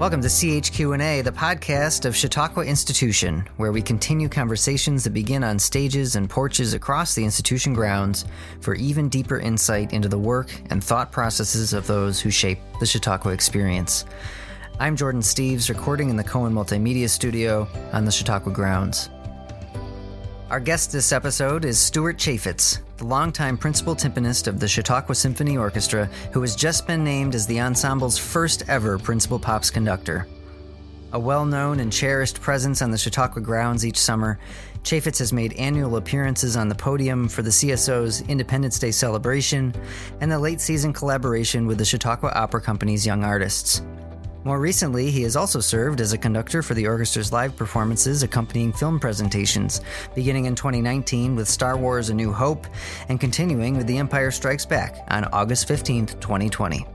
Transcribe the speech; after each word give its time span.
Welcome 0.00 0.22
to 0.22 0.28
CHQ&A, 0.28 1.20
the 1.20 1.30
podcast 1.30 2.06
of 2.06 2.16
Chautauqua 2.16 2.64
Institution, 2.64 3.46
where 3.58 3.70
we 3.70 3.82
continue 3.82 4.30
conversations 4.30 5.04
that 5.04 5.10
begin 5.10 5.44
on 5.44 5.58
stages 5.58 6.16
and 6.16 6.28
porches 6.30 6.72
across 6.72 7.14
the 7.14 7.22
institution 7.22 7.74
grounds 7.74 8.24
for 8.62 8.74
even 8.74 9.10
deeper 9.10 9.38
insight 9.38 9.92
into 9.92 10.08
the 10.08 10.18
work 10.18 10.58
and 10.70 10.82
thought 10.82 11.12
processes 11.12 11.74
of 11.74 11.86
those 11.86 12.18
who 12.18 12.30
shape 12.30 12.58
the 12.80 12.86
Chautauqua 12.86 13.32
experience. 13.32 14.06
I'm 14.78 14.96
Jordan 14.96 15.20
Steves, 15.20 15.68
recording 15.68 16.08
in 16.08 16.16
the 16.16 16.24
Cohen 16.24 16.54
Multimedia 16.54 17.10
Studio 17.10 17.68
on 17.92 18.06
the 18.06 18.10
Chautauqua 18.10 18.54
grounds. 18.54 19.10
Our 20.50 20.58
guest 20.58 20.90
this 20.90 21.12
episode 21.12 21.64
is 21.64 21.78
Stuart 21.78 22.16
Chafetz, 22.16 22.80
the 22.96 23.06
longtime 23.06 23.56
principal 23.56 23.94
timpanist 23.94 24.48
of 24.48 24.58
the 24.58 24.66
Chautauqua 24.66 25.14
Symphony 25.14 25.56
Orchestra, 25.56 26.06
who 26.32 26.40
has 26.40 26.56
just 26.56 26.88
been 26.88 27.04
named 27.04 27.36
as 27.36 27.46
the 27.46 27.58
ensemble's 27.58 28.18
first 28.18 28.64
ever 28.68 28.98
principal 28.98 29.38
pops 29.38 29.70
conductor. 29.70 30.26
A 31.12 31.20
well 31.20 31.46
known 31.46 31.78
and 31.78 31.92
cherished 31.92 32.40
presence 32.40 32.82
on 32.82 32.90
the 32.90 32.98
Chautauqua 32.98 33.40
grounds 33.40 33.86
each 33.86 33.96
summer, 33.96 34.40
Chafetz 34.82 35.20
has 35.20 35.32
made 35.32 35.52
annual 35.52 35.94
appearances 35.96 36.56
on 36.56 36.68
the 36.68 36.74
podium 36.74 37.28
for 37.28 37.42
the 37.42 37.50
CSO's 37.50 38.22
Independence 38.22 38.80
Day 38.80 38.90
celebration 38.90 39.72
and 40.20 40.32
the 40.32 40.38
late 40.40 40.60
season 40.60 40.92
collaboration 40.92 41.68
with 41.68 41.78
the 41.78 41.84
Chautauqua 41.84 42.32
Opera 42.34 42.60
Company's 42.60 43.06
Young 43.06 43.22
Artists. 43.22 43.82
More 44.42 44.58
recently, 44.58 45.10
he 45.10 45.22
has 45.24 45.36
also 45.36 45.60
served 45.60 46.00
as 46.00 46.14
a 46.14 46.18
conductor 46.18 46.62
for 46.62 46.72
the 46.72 46.86
orchestra's 46.86 47.30
live 47.30 47.54
performances 47.56 48.22
accompanying 48.22 48.72
film 48.72 48.98
presentations, 48.98 49.82
beginning 50.14 50.46
in 50.46 50.54
2019 50.54 51.36
with 51.36 51.46
Star 51.46 51.76
Wars 51.76 52.08
A 52.08 52.14
New 52.14 52.32
Hope 52.32 52.66
and 53.10 53.20
continuing 53.20 53.76
with 53.76 53.86
The 53.86 53.98
Empire 53.98 54.30
Strikes 54.30 54.64
Back 54.64 55.04
on 55.08 55.24
August 55.26 55.68
15, 55.68 56.06
2020. 56.06 56.86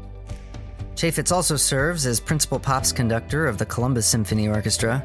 Chafetz 0.96 1.32
also 1.32 1.56
serves 1.56 2.08
as 2.08 2.20
principal 2.20 2.58
pops 2.58 2.92
conductor 2.92 3.46
of 3.46 3.59
the 3.59 3.66
Columbus 3.66 4.08
Symphony 4.08 4.48
Orchestra 4.48 5.04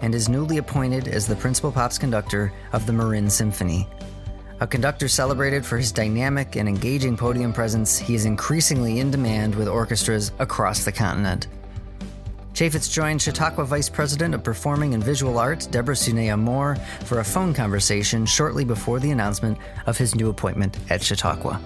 and 0.00 0.14
is 0.14 0.30
newly 0.30 0.56
appointed 0.56 1.08
as 1.08 1.26
the 1.26 1.36
principal 1.36 1.70
pops 1.70 1.98
conductor 1.98 2.54
of 2.72 2.86
the 2.86 2.92
Marin 2.92 3.28
Symphony. 3.28 3.86
A 4.60 4.66
conductor 4.66 5.08
celebrated 5.08 5.66
for 5.66 5.76
his 5.76 5.92
dynamic 5.92 6.56
and 6.56 6.68
engaging 6.68 7.18
podium 7.18 7.52
presence, 7.52 7.98
he 7.98 8.14
is 8.14 8.24
increasingly 8.24 9.00
in 9.00 9.10
demand 9.10 9.54
with 9.54 9.68
orchestras 9.68 10.32
across 10.38 10.84
the 10.84 10.92
continent. 10.92 11.48
Chafetz 12.62 12.88
joined 12.88 13.20
Chautauqua 13.20 13.64
Vice 13.64 13.88
President 13.88 14.36
of 14.36 14.44
Performing 14.44 14.94
and 14.94 15.02
Visual 15.02 15.36
Arts, 15.36 15.66
Deborah 15.66 15.96
Sunya 15.96 16.38
Moore, 16.38 16.76
for 17.06 17.18
a 17.18 17.24
phone 17.24 17.52
conversation 17.52 18.24
shortly 18.24 18.64
before 18.64 19.00
the 19.00 19.10
announcement 19.10 19.58
of 19.86 19.98
his 19.98 20.14
new 20.14 20.28
appointment 20.28 20.78
at 20.88 21.02
Chautauqua. 21.02 21.60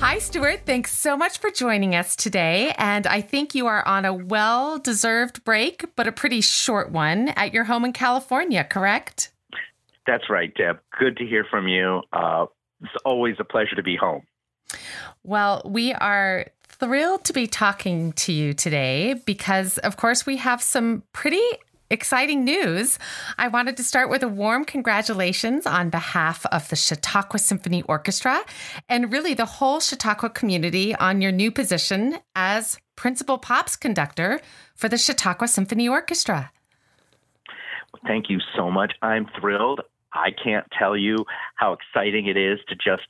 Hi, 0.00 0.18
Stuart. 0.18 0.62
Thanks 0.64 0.96
so 0.96 1.14
much 1.14 1.36
for 1.36 1.50
joining 1.50 1.94
us 1.94 2.16
today. 2.16 2.72
And 2.78 3.06
I 3.06 3.20
think 3.20 3.54
you 3.54 3.66
are 3.66 3.86
on 3.86 4.06
a 4.06 4.14
well 4.14 4.78
deserved 4.78 5.44
break, 5.44 5.94
but 5.94 6.06
a 6.06 6.12
pretty 6.12 6.40
short 6.40 6.90
one 6.90 7.28
at 7.36 7.52
your 7.52 7.64
home 7.64 7.84
in 7.84 7.92
California, 7.92 8.64
correct? 8.64 9.30
That's 10.06 10.30
right, 10.30 10.54
Deb. 10.54 10.78
Good 10.98 11.18
to 11.18 11.26
hear 11.26 11.44
from 11.50 11.68
you. 11.68 12.00
Uh, 12.14 12.46
it's 12.80 12.94
always 13.04 13.36
a 13.38 13.44
pleasure 13.44 13.76
to 13.76 13.82
be 13.82 13.94
home. 13.94 14.22
Well, 15.24 15.62
we 15.64 15.92
are 15.92 16.46
thrilled 16.68 17.24
to 17.24 17.32
be 17.32 17.46
talking 17.46 18.12
to 18.12 18.32
you 18.32 18.54
today 18.54 19.14
because, 19.26 19.78
of 19.78 19.96
course, 19.96 20.24
we 20.24 20.36
have 20.36 20.62
some 20.62 21.02
pretty 21.12 21.42
exciting 21.90 22.44
news. 22.44 22.98
I 23.38 23.48
wanted 23.48 23.76
to 23.78 23.84
start 23.84 24.10
with 24.10 24.22
a 24.22 24.28
warm 24.28 24.64
congratulations 24.64 25.66
on 25.66 25.90
behalf 25.90 26.44
of 26.46 26.68
the 26.68 26.76
Chautauqua 26.76 27.38
Symphony 27.38 27.82
Orchestra 27.82 28.40
and 28.88 29.12
really 29.12 29.34
the 29.34 29.46
whole 29.46 29.80
Chautauqua 29.80 30.30
community 30.30 30.94
on 30.94 31.20
your 31.20 31.32
new 31.32 31.50
position 31.50 32.18
as 32.36 32.78
principal 32.96 33.38
pops 33.38 33.76
conductor 33.76 34.40
for 34.74 34.88
the 34.88 34.98
Chautauqua 34.98 35.48
Symphony 35.48 35.88
Orchestra. 35.88 36.52
Thank 38.06 38.28
you 38.28 38.38
so 38.56 38.70
much. 38.70 38.92
I'm 39.02 39.26
thrilled. 39.40 39.80
I 40.12 40.30
can't 40.30 40.66
tell 40.78 40.96
you 40.96 41.24
how 41.54 41.74
exciting 41.74 42.26
it 42.26 42.36
is 42.36 42.58
to 42.68 42.74
just 42.74 43.06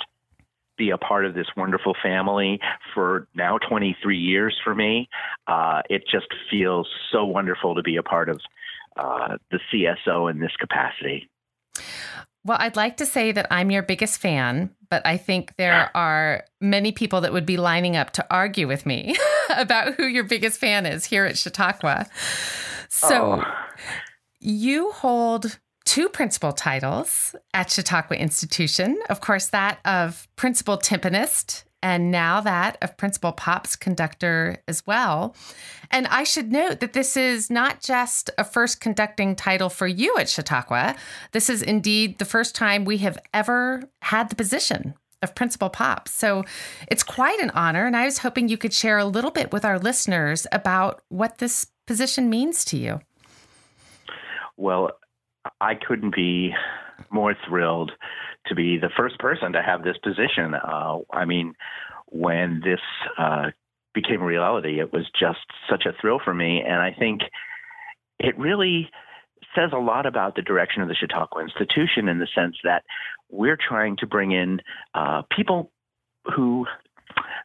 be 0.79 0.91
a 0.91 0.99
part 0.99 1.27
of 1.27 1.35
this 1.35 1.47
wonderful 1.57 1.95
family 2.03 2.61
for 2.95 3.27
now 3.35 3.59
23 3.59 4.17
years 4.17 4.57
for 4.65 4.75
me. 4.75 5.09
Uh, 5.47 5.83
it 5.91 6.05
just 6.11 6.29
feels 6.51 6.89
so 7.13 7.25
wonderful 7.25 7.75
to 7.75 7.83
be 7.83 7.97
a 7.97 8.03
part 8.03 8.29
of 8.29 8.41
uh, 8.97 9.37
the 9.51 9.59
CSO 9.71 10.31
in 10.31 10.41
this 10.41 10.53
capacity. 10.59 11.29
Well, 12.45 12.57
I'd 12.61 12.77
like 12.77 12.97
to 12.99 13.07
say 13.07 13.33
that 13.33 13.47
I'm 13.51 13.71
your 13.71 13.83
biggest 13.83 14.21
fan, 14.21 14.71
but 14.89 15.05
I 15.05 15.17
think 15.17 15.55
there 15.57 15.91
are 15.95 16.45
many 16.61 16.93
people 16.93 17.21
that 17.21 17.33
would 17.33 17.45
be 17.45 17.57
lining 17.57 17.97
up 17.97 18.13
to 18.13 18.27
argue 18.31 18.67
with 18.67 18.87
me 18.87 19.17
about 19.57 19.95
who 19.95 20.07
your 20.07 20.25
biggest 20.25 20.59
fan 20.59 20.87
is 20.87 21.05
here 21.05 21.27
at 21.27 21.37
Chautauqua. 21.37 22.07
So 22.89 23.43
oh. 23.43 23.55
you 24.41 24.93
hold 24.93 25.59
two 25.89 26.11
principal 26.11 26.53
titles 26.53 27.35
at 27.55 27.71
Chautauqua 27.71 28.19
Institution. 28.19 29.01
Of 29.09 29.23
course, 29.23 29.47
that 29.47 29.79
of 29.87 30.29
principal 30.37 30.77
timpanist 30.77 31.65
and 31.83 32.11
now 32.11 32.43
that 32.43 32.77
of 32.83 32.99
principal 32.99 33.33
pops 33.33 33.75
conductor 33.75 34.59
as 34.69 34.87
well. 34.87 35.35
And 35.91 36.07
I 36.09 36.25
should 36.25 36.53
note 36.53 36.81
that 36.81 36.93
this 36.93 37.17
is 37.17 37.49
not 37.49 37.81
just 37.81 38.29
a 38.37 38.45
first 38.45 38.83
conducting 38.83 39.35
title 39.35 39.71
for 39.71 39.87
you 39.87 40.15
at 40.19 40.29
Chautauqua. 40.29 40.95
This 41.33 41.49
is 41.49 41.63
indeed 41.63 42.19
the 42.19 42.27
first 42.27 42.55
time 42.55 42.85
we 42.85 42.99
have 42.99 43.17
ever 43.33 43.89
had 44.03 44.29
the 44.29 44.37
position 44.37 44.93
of 45.23 45.35
principal 45.35 45.71
pops. 45.71 46.13
So 46.13 46.45
it's 46.89 47.03
quite 47.03 47.41
an 47.41 47.49
honor. 47.55 47.87
And 47.87 47.97
I 47.97 48.05
was 48.05 48.19
hoping 48.19 48.51
you 48.51 48.59
could 48.59 48.75
share 48.75 48.99
a 48.99 49.07
little 49.07 49.31
bit 49.31 49.53
with 49.53 49.65
our 49.65 49.79
listeners 49.79 50.47
about 50.53 51.01
what 51.09 51.39
this 51.39 51.69
position 51.87 52.29
means 52.29 52.63
to 52.67 52.77
you. 52.77 53.01
Well, 54.59 54.91
I 55.61 55.75
couldn't 55.75 56.15
be 56.15 56.53
more 57.11 57.35
thrilled 57.49 57.93
to 58.47 58.55
be 58.55 58.79
the 58.79 58.91
first 58.97 59.19
person 59.19 59.53
to 59.53 59.63
have 59.63 59.83
this 59.83 59.97
position. 59.99 60.55
Uh, 60.55 60.99
I 61.13 61.25
mean, 61.25 61.55
when 62.07 62.61
this 62.65 62.81
uh, 63.19 63.51
became 63.95 64.23
a 64.23 64.27
reality, 64.27 64.81
it 64.81 64.93
was 64.93 65.05
just 65.19 65.39
such 65.69 65.85
a 65.87 65.93
thrill 66.01 66.21
for 66.23 66.35
me. 66.35 66.63
And 66.63 66.81
I 66.81 66.95
think 66.99 67.23
it 68.19 68.39
really 68.39 68.91
says 69.55 69.71
a 69.73 69.79
lot 69.79 70.07
about 70.07 70.35
the 70.35 70.43
direction 70.43 70.83
of 70.83 70.89
the 70.89 70.95
Chautauqua 70.95 71.43
Institution 71.43 72.09
in 72.09 72.19
the 72.19 72.29
sense 72.35 72.57
that 72.65 72.85
we're 73.31 73.57
trying 73.57 73.97
to 73.99 74.07
bring 74.07 74.33
in 74.33 74.61
uh, 74.95 75.23
people 75.35 75.71
who 76.35 76.67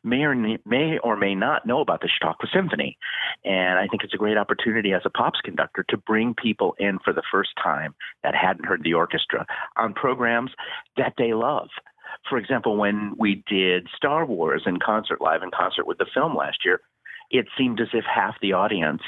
may 0.03 0.23
or 0.23 0.35
may 0.35 0.97
or 1.03 1.15
may 1.15 1.35
not 1.35 1.65
know 1.65 1.79
about 1.79 2.01
the 2.01 2.09
Chautauqua 2.09 2.49
Symphony, 2.53 2.97
and 3.45 3.79
I 3.79 3.87
think 3.87 4.03
it's 4.03 4.13
a 4.13 4.17
great 4.17 4.37
opportunity 4.37 4.93
as 4.93 5.01
a 5.05 5.09
pops 5.09 5.39
conductor 5.41 5.85
to 5.89 5.97
bring 5.97 6.33
people 6.33 6.75
in 6.79 6.99
for 6.99 7.13
the 7.13 7.23
first 7.31 7.51
time 7.61 7.95
that 8.23 8.35
hadn't 8.35 8.65
heard 8.65 8.83
the 8.83 8.93
orchestra 8.93 9.45
on 9.77 9.93
programs 9.93 10.51
that 10.97 11.13
they 11.17 11.33
love. 11.33 11.69
For 12.29 12.37
example, 12.37 12.77
when 12.77 13.15
we 13.17 13.43
did 13.47 13.87
Star 13.95 14.25
Wars 14.25 14.63
in 14.65 14.79
concert, 14.79 15.21
live 15.21 15.43
in 15.43 15.51
concert 15.51 15.87
with 15.87 15.97
the 15.97 16.05
film 16.13 16.35
last 16.35 16.59
year, 16.63 16.81
it 17.31 17.47
seemed 17.57 17.81
as 17.81 17.87
if 17.93 18.05
half 18.05 18.35
the 18.41 18.53
audience 18.53 19.01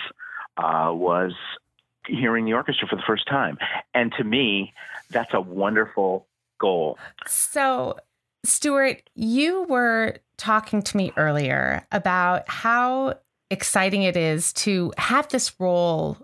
uh, 0.57 0.91
was 0.91 1.33
hearing 2.07 2.45
the 2.45 2.53
orchestra 2.53 2.87
for 2.87 2.95
the 2.95 3.03
first 3.05 3.27
time. 3.27 3.57
And 3.93 4.11
to 4.17 4.23
me, 4.23 4.73
that's 5.09 5.33
a 5.33 5.41
wonderful 5.41 6.27
goal. 6.59 6.97
So, 7.27 7.97
Stuart, 8.45 9.09
you 9.15 9.63
were 9.63 10.17
talking 10.37 10.81
to 10.81 10.97
me 10.97 11.11
earlier 11.17 11.85
about 11.91 12.49
how 12.49 13.15
exciting 13.49 14.03
it 14.03 14.17
is 14.17 14.53
to 14.53 14.93
have 14.97 15.27
this 15.29 15.59
role 15.59 16.17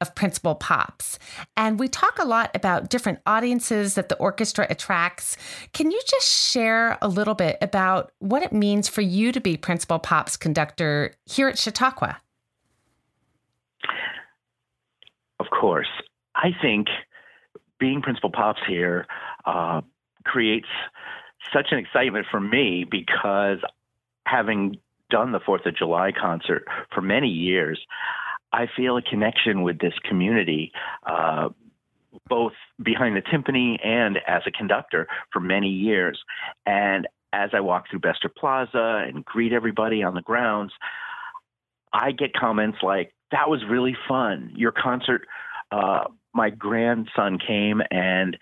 of 0.00 0.14
principal 0.14 0.54
pops. 0.54 1.18
And 1.56 1.78
we 1.78 1.88
talk 1.88 2.18
a 2.18 2.24
lot 2.24 2.50
about 2.54 2.88
different 2.88 3.18
audiences 3.26 3.94
that 3.94 4.08
the 4.08 4.16
orchestra 4.16 4.66
attracts. 4.70 5.36
Can 5.72 5.90
you 5.90 6.00
just 6.06 6.28
share 6.28 6.98
a 7.02 7.08
little 7.08 7.34
bit 7.34 7.58
about 7.60 8.12
what 8.20 8.42
it 8.42 8.52
means 8.52 8.88
for 8.88 9.00
you 9.00 9.32
to 9.32 9.40
be 9.40 9.56
principal 9.56 9.98
pops 9.98 10.36
conductor 10.36 11.14
here 11.26 11.48
at 11.48 11.58
Chautauqua? 11.58 12.20
Of 15.40 15.46
course. 15.50 15.88
I 16.34 16.50
think 16.62 16.86
being 17.80 18.00
principal 18.00 18.30
pops 18.30 18.60
here 18.68 19.06
uh, 19.44 19.80
creates 20.24 20.68
such 21.52 21.68
an 21.70 21.78
excitement 21.78 22.26
for 22.30 22.40
me 22.40 22.84
because 22.88 23.58
having 24.26 24.78
done 25.10 25.32
the 25.32 25.40
Fourth 25.40 25.66
of 25.66 25.76
July 25.76 26.12
concert 26.12 26.64
for 26.94 27.00
many 27.00 27.28
years, 27.28 27.80
I 28.52 28.66
feel 28.76 28.96
a 28.96 29.02
connection 29.02 29.62
with 29.62 29.78
this 29.78 29.94
community, 30.04 30.72
uh, 31.06 31.48
both 32.28 32.52
behind 32.82 33.16
the 33.16 33.22
timpani 33.22 33.84
and 33.84 34.18
as 34.26 34.42
a 34.46 34.50
conductor 34.50 35.06
for 35.32 35.40
many 35.40 35.68
years. 35.68 36.18
And 36.66 37.06
as 37.32 37.50
I 37.52 37.60
walk 37.60 37.90
through 37.90 38.00
Bestor 38.00 38.30
Plaza 38.34 39.04
and 39.06 39.24
greet 39.24 39.52
everybody 39.52 40.02
on 40.02 40.14
the 40.14 40.22
grounds, 40.22 40.72
I 41.92 42.12
get 42.12 42.32
comments 42.34 42.78
like, 42.82 43.14
that 43.30 43.50
was 43.50 43.62
really 43.68 43.96
fun. 44.08 44.52
Your 44.56 44.72
concert, 44.72 45.26
uh, 45.70 46.04
my 46.32 46.50
grandson 46.50 47.38
came 47.38 47.82
and 47.90 48.38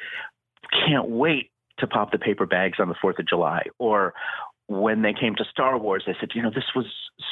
can't 0.70 1.08
wait 1.08 1.50
to 1.78 1.86
pop 1.86 2.12
the 2.12 2.18
paper 2.18 2.46
bags 2.46 2.78
on 2.78 2.88
the 2.88 2.94
4th 2.94 3.18
of 3.18 3.28
July. 3.28 3.62
Or 3.78 4.14
when 4.68 5.02
they 5.02 5.12
came 5.12 5.34
to 5.36 5.44
Star 5.50 5.78
Wars, 5.78 6.04
they 6.06 6.16
said, 6.18 6.30
you 6.34 6.42
know, 6.42 6.50
this 6.50 6.74
was 6.74 6.86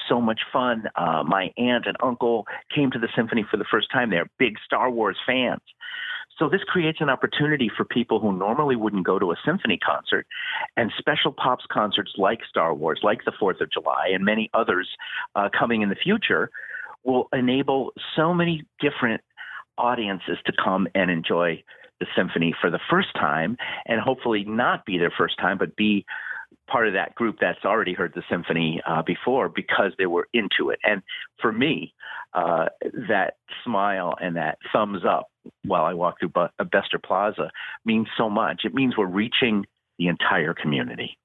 so 0.08 0.20
much 0.20 0.40
fun. 0.52 0.84
Uh, 0.96 1.22
my 1.24 1.50
aunt 1.56 1.86
and 1.86 1.96
uncle 2.02 2.46
came 2.74 2.90
to 2.92 2.98
the 2.98 3.08
symphony 3.16 3.44
for 3.50 3.56
the 3.56 3.64
first 3.70 3.88
time. 3.92 4.10
They're 4.10 4.30
big 4.38 4.54
Star 4.64 4.90
Wars 4.90 5.18
fans. 5.26 5.62
So 6.38 6.48
this 6.48 6.62
creates 6.66 6.98
an 7.00 7.10
opportunity 7.10 7.70
for 7.74 7.84
people 7.84 8.18
who 8.18 8.36
normally 8.36 8.74
wouldn't 8.74 9.06
go 9.06 9.18
to 9.18 9.30
a 9.30 9.36
symphony 9.44 9.78
concert 9.78 10.26
and 10.76 10.90
special 10.98 11.32
pops 11.32 11.64
concerts 11.70 12.12
like 12.16 12.40
Star 12.48 12.74
Wars, 12.74 13.00
like 13.02 13.24
the 13.24 13.32
4th 13.40 13.60
of 13.60 13.70
July, 13.70 14.08
and 14.12 14.24
many 14.24 14.50
others 14.52 14.88
uh, 15.36 15.48
coming 15.56 15.82
in 15.82 15.90
the 15.90 15.94
future 15.94 16.50
will 17.04 17.28
enable 17.32 17.92
so 18.16 18.34
many 18.34 18.64
different 18.80 19.20
audiences 19.78 20.38
to 20.46 20.52
come 20.62 20.88
and 20.94 21.10
enjoy 21.10 21.62
the 22.04 22.10
symphony 22.16 22.54
for 22.60 22.70
the 22.70 22.80
first 22.90 23.08
time 23.14 23.56
and 23.86 24.00
hopefully 24.00 24.44
not 24.44 24.84
be 24.84 24.98
their 24.98 25.12
first 25.16 25.38
time, 25.38 25.58
but 25.58 25.76
be 25.76 26.04
part 26.68 26.86
of 26.86 26.94
that 26.94 27.14
group 27.14 27.36
that's 27.40 27.64
already 27.64 27.92
heard 27.92 28.12
the 28.14 28.22
symphony 28.30 28.80
uh, 28.86 29.02
before 29.02 29.48
because 29.48 29.92
they 29.98 30.06
were 30.06 30.28
into 30.32 30.70
it. 30.70 30.78
And 30.82 31.02
for 31.40 31.52
me, 31.52 31.94
uh, 32.32 32.66
that 33.08 33.34
smile 33.64 34.14
and 34.20 34.36
that 34.36 34.58
thumbs 34.72 35.02
up 35.08 35.30
while 35.64 35.84
I 35.84 35.94
walk 35.94 36.16
through 36.18 36.32
Bestor 36.58 36.98
Plaza 37.04 37.50
means 37.84 38.08
so 38.16 38.30
much. 38.30 38.62
It 38.64 38.74
means 38.74 38.96
we're 38.96 39.06
reaching 39.06 39.66
the 39.98 40.08
entire 40.08 40.54
community. 40.54 41.18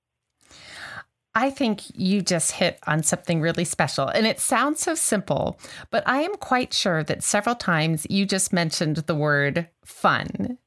I 1.35 1.51
think 1.51 1.83
you 1.95 2.21
just 2.21 2.51
hit 2.51 2.79
on 2.85 3.03
something 3.03 3.39
really 3.39 3.63
special. 3.63 4.07
And 4.07 4.25
it 4.25 4.39
sounds 4.39 4.81
so 4.81 4.95
simple, 4.95 5.59
but 5.91 6.03
I 6.07 6.21
am 6.21 6.35
quite 6.35 6.73
sure 6.73 7.03
that 7.03 7.23
several 7.23 7.55
times 7.55 8.05
you 8.09 8.25
just 8.25 8.51
mentioned 8.51 8.97
the 8.97 9.15
word 9.15 9.67
fun. 9.85 10.57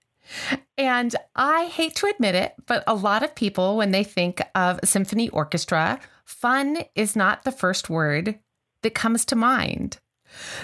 And 0.79 1.15
I 1.35 1.67
hate 1.67 1.97
to 1.97 2.07
admit 2.07 2.35
it, 2.35 2.55
but 2.67 2.85
a 2.87 2.95
lot 2.95 3.23
of 3.23 3.35
people, 3.35 3.77
when 3.77 3.91
they 3.91 4.05
think 4.05 4.41
of 4.55 4.81
symphony 4.85 5.29
orchestra, 5.29 6.01
fun 6.25 6.79
is 6.95 7.15
not 7.17 7.45
the 7.45 7.53
first 7.53 7.91
word 7.91 8.39
that 8.83 8.95
comes 8.95 9.25
to 9.27 9.37
mind. 9.37 9.99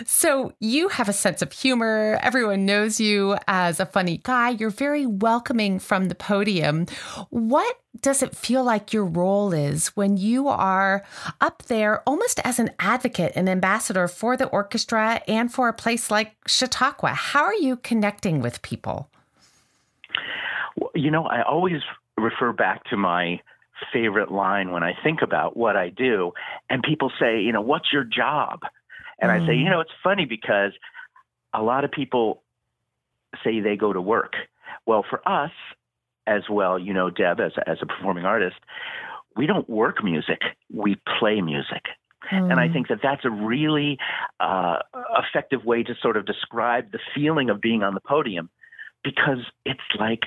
So 0.06 0.54
you 0.60 0.88
have 0.88 1.08
a 1.08 1.12
sense 1.12 1.42
of 1.42 1.52
humor. 1.52 2.18
Everyone 2.22 2.64
knows 2.64 3.00
you 3.00 3.36
as 3.46 3.80
a 3.80 3.86
funny 3.86 4.18
guy. 4.18 4.50
You're 4.50 4.70
very 4.70 5.06
welcoming 5.06 5.78
from 5.78 6.08
the 6.08 6.14
podium. 6.14 6.86
What 7.30 7.78
does 8.00 8.22
it 8.22 8.34
feel 8.34 8.64
like 8.64 8.92
your 8.92 9.04
role 9.04 9.52
is 9.52 9.88
when 9.88 10.16
you 10.16 10.48
are 10.48 11.04
up 11.40 11.64
there 11.64 12.02
almost 12.08 12.40
as 12.44 12.58
an 12.58 12.70
advocate, 12.78 13.32
and 13.34 13.48
ambassador 13.48 14.08
for 14.08 14.36
the 14.36 14.46
orchestra 14.46 15.22
and 15.28 15.52
for 15.52 15.68
a 15.68 15.74
place 15.74 16.10
like 16.10 16.34
Chautauqua? 16.46 17.10
How 17.10 17.44
are 17.44 17.54
you 17.54 17.76
connecting 17.76 18.40
with 18.40 18.62
people? 18.62 19.10
Well, 20.76 20.90
you 20.94 21.10
know, 21.10 21.24
I 21.24 21.42
always 21.42 21.80
refer 22.16 22.52
back 22.52 22.84
to 22.90 22.96
my 22.96 23.40
favorite 23.92 24.30
line 24.30 24.70
when 24.70 24.82
I 24.82 24.92
think 25.02 25.22
about 25.22 25.56
what 25.56 25.76
I 25.76 25.88
do. 25.88 26.32
And 26.68 26.82
people 26.82 27.12
say, 27.20 27.40
you 27.40 27.52
know, 27.52 27.60
what's 27.60 27.92
your 27.92 28.04
job? 28.04 28.60
And 29.20 29.30
mm. 29.30 29.42
I 29.42 29.46
say, 29.46 29.54
you 29.54 29.66
mm. 29.66 29.70
know, 29.70 29.80
it's 29.80 29.90
funny 30.02 30.24
because 30.24 30.72
a 31.54 31.62
lot 31.62 31.84
of 31.84 31.90
people 31.90 32.42
say 33.44 33.60
they 33.60 33.76
go 33.76 33.92
to 33.92 34.00
work. 34.00 34.34
Well, 34.86 35.04
for 35.08 35.26
us 35.28 35.52
as 36.26 36.42
well, 36.50 36.78
you 36.78 36.92
know, 36.92 37.10
Deb, 37.10 37.40
as 37.40 37.52
a, 37.56 37.68
as 37.68 37.78
a 37.82 37.86
performing 37.86 38.24
artist, 38.24 38.56
we 39.36 39.46
don't 39.46 39.68
work 39.68 40.02
music, 40.02 40.40
we 40.72 40.96
play 41.18 41.40
music. 41.40 41.84
Mm. 42.32 42.50
And 42.50 42.60
I 42.60 42.68
mm. 42.68 42.72
think 42.72 42.88
that 42.88 42.98
that's 43.02 43.24
a 43.24 43.30
really 43.30 43.98
uh, 44.40 44.78
effective 45.16 45.64
way 45.64 45.82
to 45.84 45.94
sort 46.02 46.16
of 46.16 46.26
describe 46.26 46.90
the 46.92 46.98
feeling 47.14 47.48
of 47.48 47.60
being 47.60 47.82
on 47.82 47.94
the 47.94 48.00
podium 48.00 48.50
because 49.04 49.38
it's 49.64 49.80
like 49.98 50.20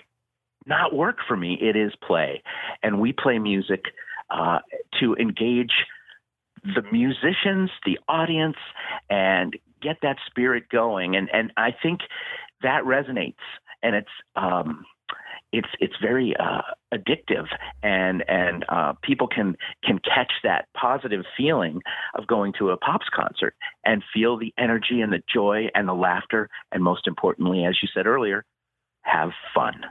not 0.65 0.93
work 0.93 1.17
for 1.27 1.35
me, 1.35 1.57
it 1.61 1.75
is 1.75 1.91
play. 2.05 2.41
And 2.83 2.99
we 2.99 3.13
play 3.13 3.39
music 3.39 3.85
uh, 4.29 4.59
to 4.99 5.15
engage 5.15 5.73
the 6.63 6.83
musicians, 6.91 7.69
the 7.85 7.97
audience, 8.07 8.57
and 9.09 9.57
get 9.81 9.97
that 10.03 10.17
spirit 10.27 10.69
going. 10.69 11.15
And 11.15 11.29
and 11.33 11.51
I 11.57 11.71
think 11.81 12.01
that 12.61 12.83
resonates, 12.83 13.41
and 13.81 13.95
it's 13.95 14.11
um, 14.35 14.85
it's 15.51 15.67
it's 15.79 15.95
very 16.01 16.35
uh, 16.37 16.61
addictive, 16.93 17.47
and 17.83 18.23
and 18.27 18.63
uh, 18.69 18.93
people 19.01 19.27
can 19.27 19.55
can 19.83 19.99
catch 19.99 20.31
that 20.43 20.67
positive 20.79 21.25
feeling 21.35 21.81
of 22.17 22.27
going 22.27 22.53
to 22.59 22.69
a 22.69 22.77
pops 22.77 23.07
concert 23.13 23.55
and 23.83 24.03
feel 24.13 24.37
the 24.37 24.53
energy 24.57 25.01
and 25.01 25.11
the 25.11 25.21
joy 25.33 25.67
and 25.73 25.87
the 25.87 25.93
laughter, 25.93 26.49
and 26.71 26.83
most 26.83 27.07
importantly, 27.07 27.65
as 27.65 27.77
you 27.81 27.89
said 27.93 28.05
earlier, 28.05 28.45
have 29.01 29.31
fun. 29.53 29.85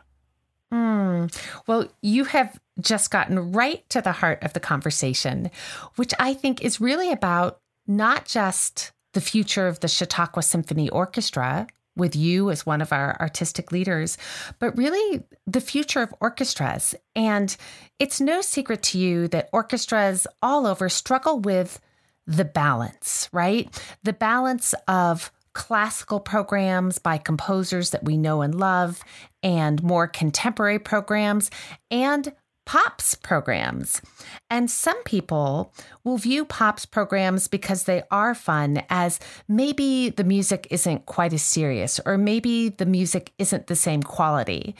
Mm. 0.72 1.34
Well, 1.66 1.88
you 2.00 2.24
have 2.24 2.58
just 2.80 3.10
gotten 3.10 3.52
right 3.52 3.88
to 3.90 4.00
the 4.00 4.12
heart 4.12 4.42
of 4.42 4.52
the 4.52 4.60
conversation, 4.60 5.50
which 5.96 6.14
I 6.18 6.34
think 6.34 6.62
is 6.62 6.80
really 6.80 7.10
about 7.10 7.60
not 7.86 8.24
just 8.26 8.92
the 9.12 9.20
future 9.20 9.66
of 9.66 9.80
the 9.80 9.88
Chautauqua 9.88 10.42
Symphony 10.42 10.88
Orchestra 10.88 11.66
with 11.96 12.14
you 12.14 12.50
as 12.50 12.64
one 12.64 12.80
of 12.80 12.92
our 12.92 13.16
artistic 13.20 13.72
leaders, 13.72 14.16
but 14.58 14.76
really 14.76 15.22
the 15.46 15.60
future 15.60 16.02
of 16.02 16.14
orchestras. 16.20 16.94
And 17.16 17.56
it's 17.98 18.20
no 18.20 18.40
secret 18.40 18.82
to 18.84 18.98
you 18.98 19.26
that 19.28 19.50
orchestras 19.52 20.26
all 20.40 20.66
over 20.66 20.88
struggle 20.88 21.40
with 21.40 21.80
the 22.26 22.44
balance, 22.44 23.28
right? 23.32 23.68
The 24.04 24.12
balance 24.12 24.72
of 24.86 25.32
classical 25.52 26.20
programs 26.20 26.98
by 26.98 27.18
composers 27.18 27.90
that 27.90 28.04
we 28.04 28.16
know 28.16 28.42
and 28.42 28.54
love, 28.54 29.02
and 29.42 29.82
more 29.82 30.06
contemporary 30.06 30.78
programs, 30.78 31.50
and 31.90 32.32
POPs 32.66 33.16
programs. 33.16 34.00
And 34.48 34.70
some 34.70 35.02
people 35.02 35.74
will 36.04 36.18
view 36.18 36.44
POPs 36.44 36.86
programs 36.86 37.48
because 37.48 37.82
they 37.82 38.04
are 38.12 38.32
fun 38.32 38.84
as 38.88 39.18
maybe 39.48 40.10
the 40.10 40.22
music 40.22 40.68
isn't 40.70 41.06
quite 41.06 41.32
as 41.32 41.42
serious, 41.42 41.98
or 42.06 42.16
maybe 42.16 42.68
the 42.68 42.86
music 42.86 43.32
isn't 43.38 43.66
the 43.66 43.74
same 43.74 44.04
quality. 44.04 44.76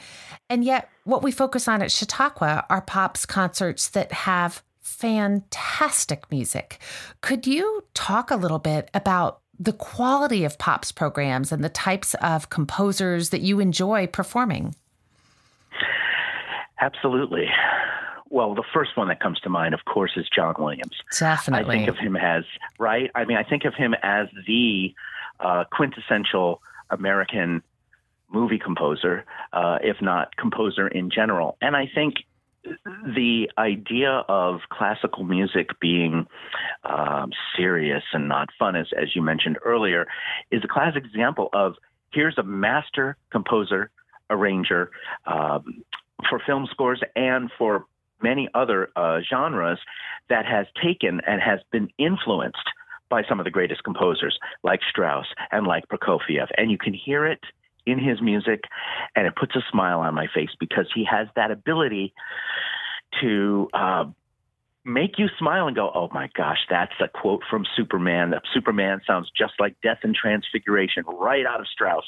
And 0.49 0.63
yet, 0.63 0.87
what 1.03 1.21
we 1.21 1.33
focus 1.33 1.67
on 1.67 1.81
at 1.81 1.91
Chautauqua 1.91 2.65
are 2.69 2.81
POPs 2.81 3.25
concerts 3.25 3.89
that 3.89 4.13
have 4.13 4.63
fantastic 4.79 6.29
music. 6.31 6.79
Could 7.19 7.45
you 7.45 7.83
talk 7.93 8.31
a 8.31 8.37
little 8.37 8.59
bit 8.59 8.89
about 8.93 9.40
the 9.61 9.73
quality 9.73 10.43
of 10.43 10.57
POPs 10.57 10.91
programs 10.91 11.51
and 11.51 11.63
the 11.63 11.69
types 11.69 12.15
of 12.15 12.49
composers 12.49 13.29
that 13.29 13.41
you 13.41 13.59
enjoy 13.59 14.07
performing? 14.07 14.73
Absolutely. 16.79 17.47
Well, 18.31 18.55
the 18.55 18.63
first 18.73 18.97
one 18.97 19.07
that 19.09 19.19
comes 19.19 19.39
to 19.41 19.49
mind, 19.49 19.75
of 19.75 19.81
course, 19.85 20.13
is 20.15 20.25
John 20.35 20.55
Williams. 20.57 20.95
Definitely. 21.19 21.75
I 21.75 21.77
think 21.77 21.89
of 21.89 21.97
him 21.97 22.15
as, 22.15 22.43
right? 22.79 23.11
I 23.13 23.25
mean, 23.25 23.37
I 23.37 23.43
think 23.43 23.65
of 23.65 23.75
him 23.75 23.93
as 24.01 24.29
the 24.47 24.95
uh, 25.39 25.65
quintessential 25.71 26.61
American 26.89 27.61
movie 28.31 28.57
composer, 28.57 29.25
uh, 29.53 29.77
if 29.83 30.01
not 30.01 30.35
composer 30.37 30.87
in 30.87 31.11
general. 31.11 31.57
And 31.61 31.75
I 31.75 31.87
think 31.93 32.15
the 32.63 33.49
idea 33.57 34.23
of 34.27 34.61
classical 34.71 35.23
music 35.23 35.79
being 35.79 36.27
um, 36.83 37.31
serious 37.57 38.03
and 38.13 38.27
not 38.27 38.49
fun, 38.57 38.75
as, 38.75 38.87
as 38.99 39.15
you 39.15 39.21
mentioned 39.21 39.57
earlier, 39.63 40.05
is 40.51 40.63
a 40.63 40.67
classic 40.67 41.03
example 41.05 41.49
of 41.53 41.75
here's 42.13 42.37
a 42.37 42.43
master 42.43 43.17
composer, 43.31 43.89
arranger 44.29 44.91
um, 45.25 45.83
for 46.29 46.39
film 46.45 46.67
scores 46.69 47.01
and 47.15 47.49
for 47.57 47.85
many 48.21 48.47
other 48.53 48.89
uh, 48.95 49.19
genres 49.27 49.79
that 50.29 50.45
has 50.45 50.67
taken 50.81 51.21
and 51.25 51.41
has 51.41 51.59
been 51.71 51.89
influenced 51.97 52.69
by 53.09 53.23
some 53.27 53.39
of 53.39 53.43
the 53.43 53.51
greatest 53.51 53.83
composers 53.83 54.37
like 54.63 54.79
Strauss 54.89 55.25
and 55.51 55.67
like 55.67 55.83
Prokofiev. 55.87 56.47
And 56.57 56.71
you 56.71 56.77
can 56.77 56.93
hear 56.93 57.25
it 57.25 57.41
in 57.85 57.99
his 57.99 58.21
music, 58.21 58.63
and 59.15 59.27
it 59.27 59.35
puts 59.35 59.55
a 59.55 59.63
smile 59.71 59.99
on 59.99 60.13
my 60.13 60.27
face 60.33 60.49
because 60.59 60.85
he 60.93 61.05
has 61.05 61.27
that 61.35 61.51
ability 61.51 62.13
to 63.21 63.69
uh, 63.73 64.05
make 64.85 65.17
you 65.17 65.27
smile 65.37 65.67
and 65.67 65.75
go, 65.75 65.91
"Oh 65.93 66.09
my 66.13 66.29
gosh, 66.35 66.59
that's 66.69 66.93
a 66.99 67.07
quote 67.07 67.43
from 67.49 67.65
Superman. 67.75 68.31
That 68.31 68.43
Superman 68.53 69.01
sounds 69.05 69.31
just 69.35 69.53
like 69.59 69.75
Death 69.81 69.99
and 70.03 70.15
Transfiguration, 70.15 71.03
right 71.07 71.45
out 71.45 71.59
of 71.59 71.67
Strauss." 71.67 72.05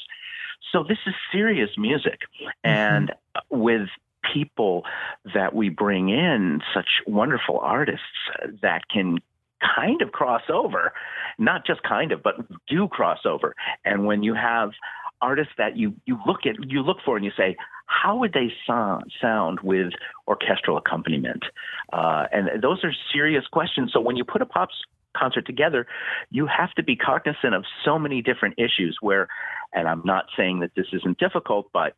So 0.72 0.82
this 0.82 0.98
is 1.06 1.14
serious 1.30 1.70
music, 1.76 2.20
mm-hmm. 2.40 2.48
and 2.64 3.12
with 3.50 3.88
people 4.32 4.84
that 5.34 5.54
we 5.54 5.68
bring 5.68 6.08
in, 6.08 6.62
such 6.72 7.02
wonderful 7.06 7.58
artists 7.58 8.06
that 8.62 8.88
can 8.88 9.18
kind 9.76 10.02
of 10.02 10.12
cross 10.12 10.42
over, 10.48 10.92
not 11.38 11.66
just 11.66 11.82
kind 11.82 12.12
of, 12.12 12.22
but 12.22 12.36
do 12.66 12.88
cross 12.88 13.20
over. 13.24 13.54
And 13.84 14.06
when 14.06 14.22
you 14.22 14.34
have 14.34 14.70
artists 15.28 15.54
that 15.56 15.76
you 15.76 15.94
you 16.06 16.18
look 16.26 16.40
at 16.46 16.56
you 16.72 16.80
look 16.82 16.98
for 17.04 17.16
and 17.16 17.24
you 17.24 17.32
say 17.36 17.56
how 17.86 18.16
would 18.18 18.32
they 18.32 18.48
sound 18.66 19.04
sound 19.20 19.60
with 19.60 19.92
orchestral 20.28 20.76
accompaniment 20.76 21.42
uh, 21.92 22.24
and 22.32 22.62
those 22.62 22.84
are 22.84 22.92
serious 23.12 23.44
questions 23.58 23.90
so 23.92 24.00
when 24.00 24.16
you 24.16 24.24
put 24.24 24.42
a 24.42 24.46
pops 24.46 24.74
concert 25.16 25.46
together, 25.46 25.86
you 26.30 26.46
have 26.46 26.72
to 26.72 26.82
be 26.82 26.96
cognizant 26.96 27.54
of 27.54 27.64
so 27.84 27.98
many 27.98 28.20
different 28.20 28.56
issues 28.58 28.98
where, 29.00 29.28
and 29.72 29.88
I'm 29.88 30.02
not 30.04 30.26
saying 30.36 30.60
that 30.60 30.72
this 30.76 30.86
isn't 30.92 31.18
difficult, 31.18 31.70
but 31.72 31.94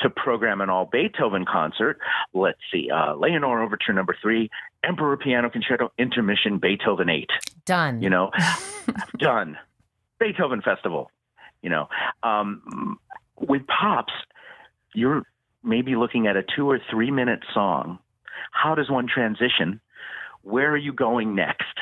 to 0.00 0.10
program 0.10 0.60
an 0.60 0.68
all 0.68 0.84
Beethoven 0.84 1.44
concert, 1.50 1.98
let's 2.34 2.58
see, 2.72 2.90
uh, 2.90 3.14
Leonore 3.14 3.62
Overture 3.62 3.92
number 3.92 4.16
three, 4.20 4.50
Emperor 4.84 5.16
Piano 5.16 5.48
Concerto, 5.48 5.92
Intermission, 5.98 6.58
Beethoven 6.58 7.08
8. 7.08 7.30
Done. 7.64 8.02
You 8.02 8.10
know, 8.10 8.30
done. 9.18 9.56
Beethoven 10.18 10.62
Festival. 10.62 11.10
You 11.66 11.70
know, 11.70 11.88
um, 12.22 13.00
with 13.40 13.62
pops, 13.66 14.12
you're 14.94 15.24
maybe 15.64 15.96
looking 15.96 16.28
at 16.28 16.36
a 16.36 16.44
two 16.54 16.70
or 16.70 16.78
three 16.88 17.10
minute 17.10 17.40
song. 17.52 17.98
How 18.52 18.76
does 18.76 18.88
one 18.88 19.08
transition? 19.12 19.80
Where 20.42 20.70
are 20.70 20.76
you 20.76 20.92
going 20.92 21.34
next? 21.34 21.76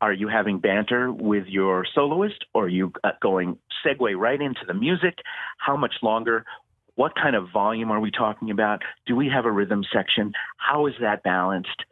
Are 0.00 0.14
you 0.14 0.28
having 0.28 0.58
banter 0.58 1.12
with 1.12 1.44
your 1.48 1.84
soloist 1.94 2.46
or 2.54 2.64
are 2.64 2.68
you 2.68 2.92
uh, 3.04 3.10
going 3.20 3.58
segue 3.84 4.16
right 4.16 4.40
into 4.40 4.62
the 4.66 4.72
music? 4.72 5.18
How 5.58 5.76
much 5.76 5.96
longer? 6.02 6.46
What 6.94 7.14
kind 7.14 7.36
of 7.36 7.48
volume 7.52 7.90
are 7.90 8.00
we 8.00 8.10
talking 8.10 8.50
about? 8.50 8.80
Do 9.04 9.14
we 9.16 9.28
have 9.28 9.44
a 9.44 9.52
rhythm 9.52 9.84
section? 9.92 10.32
How 10.56 10.86
is 10.86 10.94
that 11.02 11.22
balanced? 11.22 11.84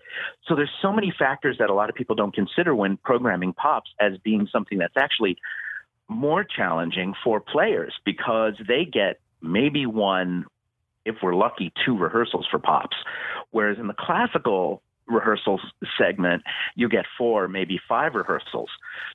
So 0.48 0.54
there's 0.56 0.72
so 0.80 0.94
many 0.94 1.12
factors 1.18 1.56
that 1.58 1.68
a 1.68 1.74
lot 1.74 1.90
of 1.90 1.94
people 1.94 2.16
don't 2.16 2.34
consider 2.34 2.74
when 2.74 2.96
programming 2.96 3.52
pops 3.52 3.90
as 4.00 4.12
being 4.24 4.48
something 4.50 4.78
that's 4.78 4.96
actually 4.96 5.36
more 6.12 6.44
challenging 6.44 7.14
for 7.24 7.40
players 7.40 7.94
because 8.04 8.54
they 8.66 8.84
get 8.84 9.20
maybe 9.40 9.86
one, 9.86 10.46
if 11.04 11.16
we're 11.22 11.34
lucky, 11.34 11.72
two 11.84 11.96
rehearsals 11.96 12.46
for 12.50 12.58
pops. 12.58 12.96
Whereas 13.50 13.78
in 13.78 13.86
the 13.86 13.94
classical 13.98 14.82
rehearsal 15.06 15.60
segment, 15.98 16.42
you 16.74 16.88
get 16.88 17.04
four, 17.18 17.48
maybe 17.48 17.80
five 17.88 18.14
rehearsals. 18.14 18.70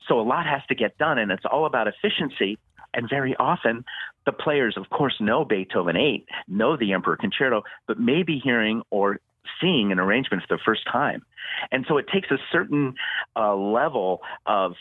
So 0.08 0.20
a 0.20 0.22
lot 0.22 0.46
has 0.46 0.62
to 0.70 0.75
get 0.75 0.98
done, 0.98 1.18
and 1.18 1.32
it's 1.32 1.46
all 1.50 1.66
about 1.66 1.88
efficiency. 1.88 2.58
And 2.94 3.10
very 3.10 3.36
often, 3.38 3.86
the 4.25 4.32
players, 4.32 4.75
of 4.77 4.89
course, 4.89 5.16
know 5.20 5.46
Beethoven 5.46 5.96
8, 5.96 6.25
know 6.48 6.77
the 6.77 6.94
Emperor 6.94 7.18
Concerto, 7.18 7.63
but 7.86 8.00
maybe 8.00 8.39
hearing 8.44 8.82
or 8.89 9.20
seeing 9.62 9.92
an 9.92 10.00
arrangement 10.00 10.44
for 10.48 10.58
the 10.58 10.62
first 10.63 10.82
time. 10.92 11.24
And 11.72 11.86
so 11.88 11.98
it 11.98 12.06
takes 12.13 12.30
a 12.32 12.38
certain 12.51 12.96
uh, 13.36 13.56
level 13.56 14.22
of 14.46 14.74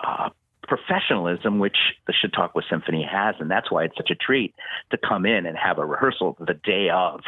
uh, 0.00 0.30
professionalism, 0.66 1.58
which 1.58 1.76
the 2.06 2.12
Chautauqua 2.12 2.62
Symphony 2.70 3.06
has, 3.10 3.34
and 3.40 3.50
that's 3.50 3.70
why 3.70 3.84
it's 3.84 3.96
such 3.96 4.10
a 4.10 4.14
treat 4.14 4.54
to 4.90 4.98
come 4.98 5.26
in 5.26 5.46
and 5.46 5.56
have 5.56 5.78
a 5.78 5.84
rehearsal 5.84 6.36
the 6.40 6.54
day 6.54 6.88
of 6.90 7.20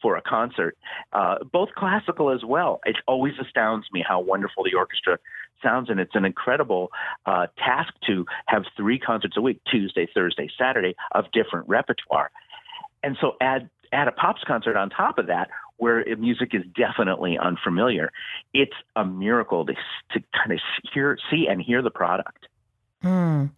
for 0.00 0.16
a 0.16 0.22
concert, 0.22 0.76
uh, 1.12 1.36
both 1.52 1.68
classical 1.76 2.30
as 2.30 2.42
well. 2.44 2.80
It 2.86 2.96
always 3.06 3.34
astounds 3.40 3.86
me 3.92 4.04
how 4.06 4.20
wonderful 4.20 4.64
the 4.64 4.74
orchestra 4.74 5.18
sounds, 5.62 5.90
and 5.90 6.00
it's 6.00 6.14
an 6.14 6.24
incredible 6.24 6.90
uh, 7.26 7.46
task 7.58 7.92
to 8.06 8.24
have 8.46 8.64
three 8.76 8.98
concerts 8.98 9.36
a 9.36 9.42
week 9.42 9.60
Tuesday, 9.70 10.08
Thursday, 10.12 10.48
Saturday 10.58 10.94
of 11.12 11.30
different 11.32 11.68
repertoire. 11.68 12.30
And 13.02 13.16
so 13.20 13.32
add 13.40 13.68
add 13.92 14.06
a 14.06 14.12
pops 14.12 14.42
concert 14.46 14.76
on 14.76 14.88
top 14.88 15.18
of 15.18 15.26
that, 15.26 15.50
where 15.78 16.04
music 16.16 16.54
is 16.54 16.62
definitely 16.76 17.36
unfamiliar. 17.38 18.12
It's 18.54 18.76
a 18.96 19.04
miracle 19.04 19.66
to 19.66 19.74
to 20.12 20.22
kind 20.32 20.52
of 20.52 20.60
hear, 20.94 21.18
see, 21.30 21.46
and 21.48 21.60
hear 21.60 21.82
the 21.82 21.90
product. 21.90 22.46
Mm. 23.04 23.50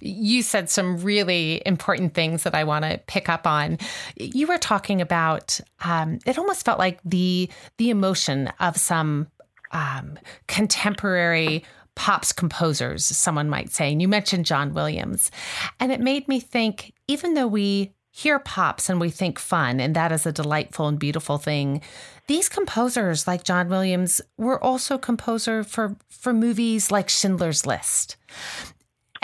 You 0.00 0.42
said 0.42 0.70
some 0.70 0.98
really 0.98 1.60
important 1.66 2.14
things 2.14 2.44
that 2.44 2.54
I 2.54 2.64
want 2.64 2.84
to 2.84 2.98
pick 3.06 3.28
up 3.28 3.46
on. 3.46 3.78
You 4.16 4.46
were 4.46 4.58
talking 4.58 5.02
about 5.02 5.60
um, 5.84 6.18
it 6.24 6.38
almost 6.38 6.64
felt 6.64 6.78
like 6.78 7.00
the 7.04 7.50
the 7.76 7.90
emotion 7.90 8.50
of 8.58 8.76
some 8.76 9.26
um, 9.72 10.18
contemporary 10.46 11.64
pops 11.94 12.32
composers, 12.32 13.04
someone 13.04 13.50
might 13.50 13.70
say. 13.70 13.92
And 13.92 14.00
you 14.00 14.08
mentioned 14.08 14.46
John 14.46 14.72
Williams, 14.72 15.30
and 15.78 15.92
it 15.92 16.00
made 16.00 16.26
me 16.28 16.40
think. 16.40 16.92
Even 17.08 17.34
though 17.34 17.46
we 17.46 17.92
hear 18.16 18.38
pops 18.38 18.88
and 18.88 18.98
we 18.98 19.10
think 19.10 19.38
fun, 19.38 19.78
and 19.78 19.94
that 19.94 20.10
is 20.10 20.24
a 20.24 20.32
delightful 20.32 20.88
and 20.88 20.98
beautiful 20.98 21.36
thing. 21.36 21.82
These 22.28 22.48
composers, 22.48 23.26
like 23.26 23.44
John 23.44 23.68
Williams, 23.68 24.22
were 24.38 24.62
also 24.62 24.96
composer 24.96 25.62
for 25.62 25.96
for 26.08 26.32
movies 26.32 26.90
like 26.90 27.10
Schindler's 27.10 27.66
List. 27.66 28.16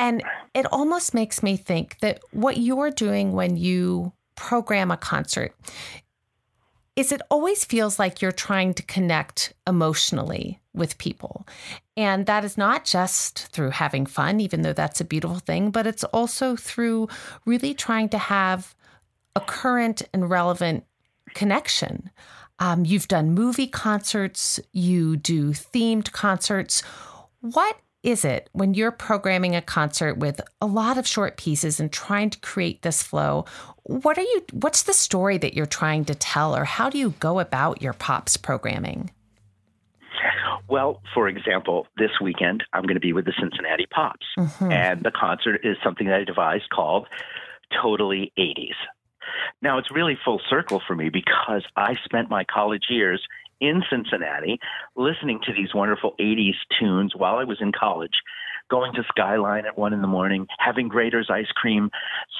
And 0.02 0.25
it 0.52 0.66
almost 0.73 1.14
makes 1.14 1.44
me 1.44 1.56
think 1.56 2.00
that 2.00 2.18
what 2.32 2.56
you're 2.56 2.90
doing 2.90 3.35
when 3.35 3.56
you 3.56 4.12
program 4.35 4.90
a 4.90 4.97
concert 4.97 5.54
is 6.97 7.12
it 7.12 7.23
always 7.30 7.64
feels 7.64 8.00
like 8.00 8.21
you're 8.21 8.32
trying 8.32 8.75
to 8.75 8.82
connect 8.82 9.52
emotionally 9.64 10.61
with 10.75 10.99
people. 10.99 11.47
And 11.97 12.26
that 12.26 12.44
is 12.44 12.59
not 12.59 12.85
just 12.85 13.47
through 13.52 13.71
having 13.71 14.04
fun, 14.04 14.40
even 14.40 14.62
though 14.62 14.73
that's 14.73 15.00
a 15.00 15.04
beautiful 15.04 15.38
thing, 15.38 15.71
but 15.71 15.87
it's 15.87 16.02
also 16.04 16.56
through 16.56 17.09
really 17.44 17.73
trying 17.73 18.09
to 18.09 18.18
have 18.18 18.75
a 19.37 19.40
current 19.40 20.02
and 20.12 20.28
relevant 20.28 20.85
connection. 21.32 22.11
Um, 22.59 22.85
you've 22.85 23.06
done 23.06 23.35
movie 23.35 23.68
concerts, 23.68 24.59
you 24.73 25.16
do 25.16 25.50
themed 25.50 26.11
concerts. 26.11 26.82
What 27.40 27.76
is 28.02 28.25
it 28.25 28.49
when 28.52 28.75
you're 28.75 28.90
programming 28.90 29.54
a 29.54 29.62
concert 29.62 30.18
with 30.18 30.40
a 30.61 30.66
lot 30.66 30.99
of 30.99 31.06
short 31.06 31.37
pieces 31.37 31.78
and 31.78 31.92
trying 31.92 32.30
to 32.30 32.40
create 32.40 32.82
this 32.82 33.02
flow? 33.02 33.44
What 33.85 34.18
are 34.18 34.23
you 34.23 34.44
what's 34.52 34.82
the 34.82 34.92
story 34.92 35.38
that 35.38 35.54
you're 35.54 35.66
trying 35.66 36.04
to 36.06 36.14
tell 36.14 36.56
or 36.56 36.64
how 36.64 36.90
do 36.90 36.99
you 36.99 37.14
go 37.21 37.38
about 37.38 37.82
your 37.82 37.92
pops 37.92 38.37
programming? 38.37 39.11
Well, 40.68 41.02
for 41.14 41.28
example, 41.28 41.87
this 41.99 42.11
weekend 42.21 42.64
I'm 42.73 42.82
going 42.82 42.94
to 42.94 43.00
be 43.00 43.12
with 43.12 43.25
the 43.25 43.35
Cincinnati 43.38 43.87
Pops, 43.87 44.26
mm-hmm. 44.38 44.73
and 44.73 45.02
the 45.02 45.11
concert 45.11 45.61
is 45.64 45.76
something 45.85 46.06
that 46.06 46.21
I 46.21 46.25
devised 46.25 46.71
called 46.71 47.09
Totally 47.82 48.32
80s. 48.38 48.75
Now, 49.61 49.78
it's 49.78 49.90
really 49.90 50.18
full 50.25 50.40
circle 50.49 50.80
for 50.87 50.97
me 50.97 51.09
because 51.09 51.62
I 51.76 51.94
spent 52.04 52.30
my 52.30 52.44
college 52.44 52.85
years 52.88 53.23
in 53.62 53.83
Cincinnati, 53.88 54.59
listening 54.97 55.38
to 55.47 55.52
these 55.52 55.73
wonderful 55.73 56.14
80s 56.21 56.57
tunes 56.78 57.12
while 57.16 57.37
I 57.37 57.45
was 57.45 57.59
in 57.61 57.71
college, 57.73 58.21
going 58.69 58.92
to 58.95 59.04
Skyline 59.09 59.64
at 59.64 59.78
one 59.78 59.92
in 59.92 60.02
the 60.02 60.09
morning, 60.09 60.47
having 60.59 60.88
Graeter's 60.88 61.31
ice 61.31 61.50
cream. 61.54 61.90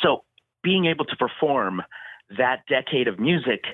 So 0.03 0.25
being 0.63 0.87
able 0.87 1.05
to 1.07 1.17
perform 1.17 1.81
that 2.37 2.65
decade 2.69 3.07
of 3.07 3.21
music 3.21 3.65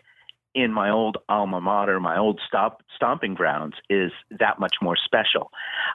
in 0.55 0.73
my 0.73 0.91
old 0.91 1.17
alma 1.29 1.61
mater, 1.61 1.99
my 2.01 2.19
old 2.19 2.41
stop, 2.47 2.83
stomping 2.95 3.35
grounds, 3.35 3.75
is 3.89 4.13
that 4.39 4.61
much 4.61 4.77
more 4.83 4.97
special. 4.97 5.51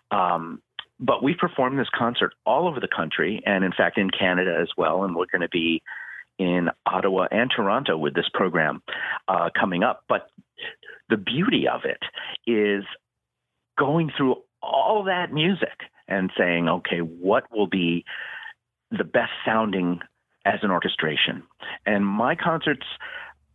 Um, 0.10 0.62
but 1.00 1.22
we 1.22 1.36
performed 1.36 1.78
this 1.78 1.90
concert 1.94 2.34
all 2.46 2.68
over 2.68 2.80
the 2.80 2.88
country, 2.88 3.44
and 3.46 3.64
in 3.64 3.72
fact 3.72 3.98
in 3.98 4.10
Canada 4.10 4.58
as 4.60 4.70
well. 4.76 5.04
And 5.04 5.16
we're 5.16 5.26
going 5.32 5.42
to 5.42 5.50
be 5.50 5.84
in 6.40 6.70
Ottawa 6.86 7.28
and 7.30 7.52
Toronto 7.56 7.98
with 7.98 8.16
this 8.16 8.30
program 8.34 8.82
uh, 9.28 9.50
coming 9.60 9.84
up. 9.84 10.04
But 10.08 10.30
the 11.14 11.18
beauty 11.18 11.68
of 11.72 11.82
it 11.86 12.00
is 12.48 12.84
going 13.78 14.12
through 14.18 14.38
all 14.64 15.04
that 15.04 15.32
music 15.32 15.82
and 16.08 16.32
saying, 16.36 16.68
okay, 16.68 16.98
what 17.00 17.44
will 17.52 17.68
be 17.68 18.04
the 18.90 19.04
best 19.04 19.32
sounding 19.46 20.00
as 20.44 20.60
an 20.64 20.72
orchestration? 20.72 21.44
And 21.86 22.04
my 22.04 22.36
concerts 22.36 22.86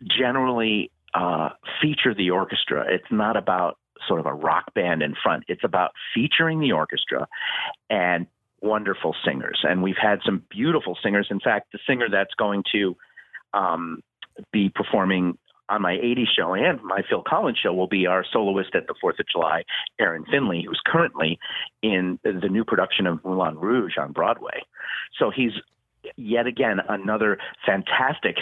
generally 0.07 0.93
uh, 1.15 1.49
feature 1.83 2.15
the 2.15 2.31
orchestra. 2.31 2.85
It's 2.88 3.11
not 3.11 3.37
about 3.37 3.77
sort 4.07 4.21
of 4.21 4.27
a 4.27 4.35
rock 4.35 4.73
band 4.73 5.03
in 5.03 5.17
front. 5.21 5.43
It's 5.49 5.65
about 5.65 5.91
featuring 6.15 6.61
the 6.61 6.71
orchestra 6.71 7.27
and 7.91 8.29
wonderful 8.62 9.17
singers. 9.27 9.59
And 9.65 9.83
we've 9.83 9.97
had 10.00 10.21
some 10.25 10.45
beautiful 10.49 10.97
singers. 11.03 11.27
In 11.29 11.41
fact, 11.41 11.73
the 11.73 11.81
singer 11.88 12.07
that's 12.09 12.35
going 12.38 12.62
to 12.73 12.97
um, 13.53 14.00
be 14.53 14.71
performing 14.73 15.38
on 15.69 15.83
my 15.83 15.95
80s 15.95 16.29
show 16.37 16.55
and 16.55 16.83
my 16.83 17.03
Phil 17.09 17.23
Collins 17.27 17.59
show 17.63 17.73
will 17.73 17.89
be 17.89 18.07
our 18.07 18.25
soloist 18.33 18.75
at 18.75 18.87
the 18.87 18.95
4th 19.03 19.19
of 19.19 19.27
July, 19.31 19.65
Aaron 20.01 20.25
Finley, 20.31 20.65
who's 20.67 20.81
currently 20.87 21.39
in 21.83 22.19
the 22.25 22.49
new 22.49 22.65
production 22.65 23.07
of 23.07 23.25
Moulin 23.25 23.59
Rouge 23.59 23.95
on 23.99 24.13
Broadway. 24.13 24.63
So 25.19 25.31
he's 25.31 25.53
yet 26.17 26.47
again 26.47 26.79
another 26.89 27.39
fantastic 27.67 28.37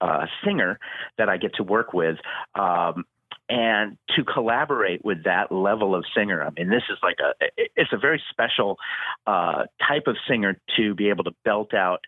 uh, 0.00 0.26
singer 0.44 0.78
that 1.18 1.28
I 1.28 1.36
get 1.36 1.54
to 1.56 1.62
work 1.62 1.92
with. 1.92 2.16
Um, 2.54 3.04
and 3.48 3.98
to 4.16 4.24
collaborate 4.24 5.04
with 5.04 5.24
that 5.24 5.52
level 5.52 5.94
of 5.94 6.04
singer, 6.16 6.42
I 6.42 6.50
mean, 6.50 6.70
this 6.70 6.84
is 6.90 6.98
like 7.02 7.16
a, 7.20 7.46
it's 7.76 7.92
a 7.92 7.98
very 7.98 8.22
special 8.30 8.78
uh, 9.26 9.64
type 9.86 10.04
of 10.06 10.16
singer 10.28 10.58
to 10.76 10.94
be 10.94 11.10
able 11.10 11.24
to 11.24 11.32
belt 11.44 11.74
out 11.74 12.00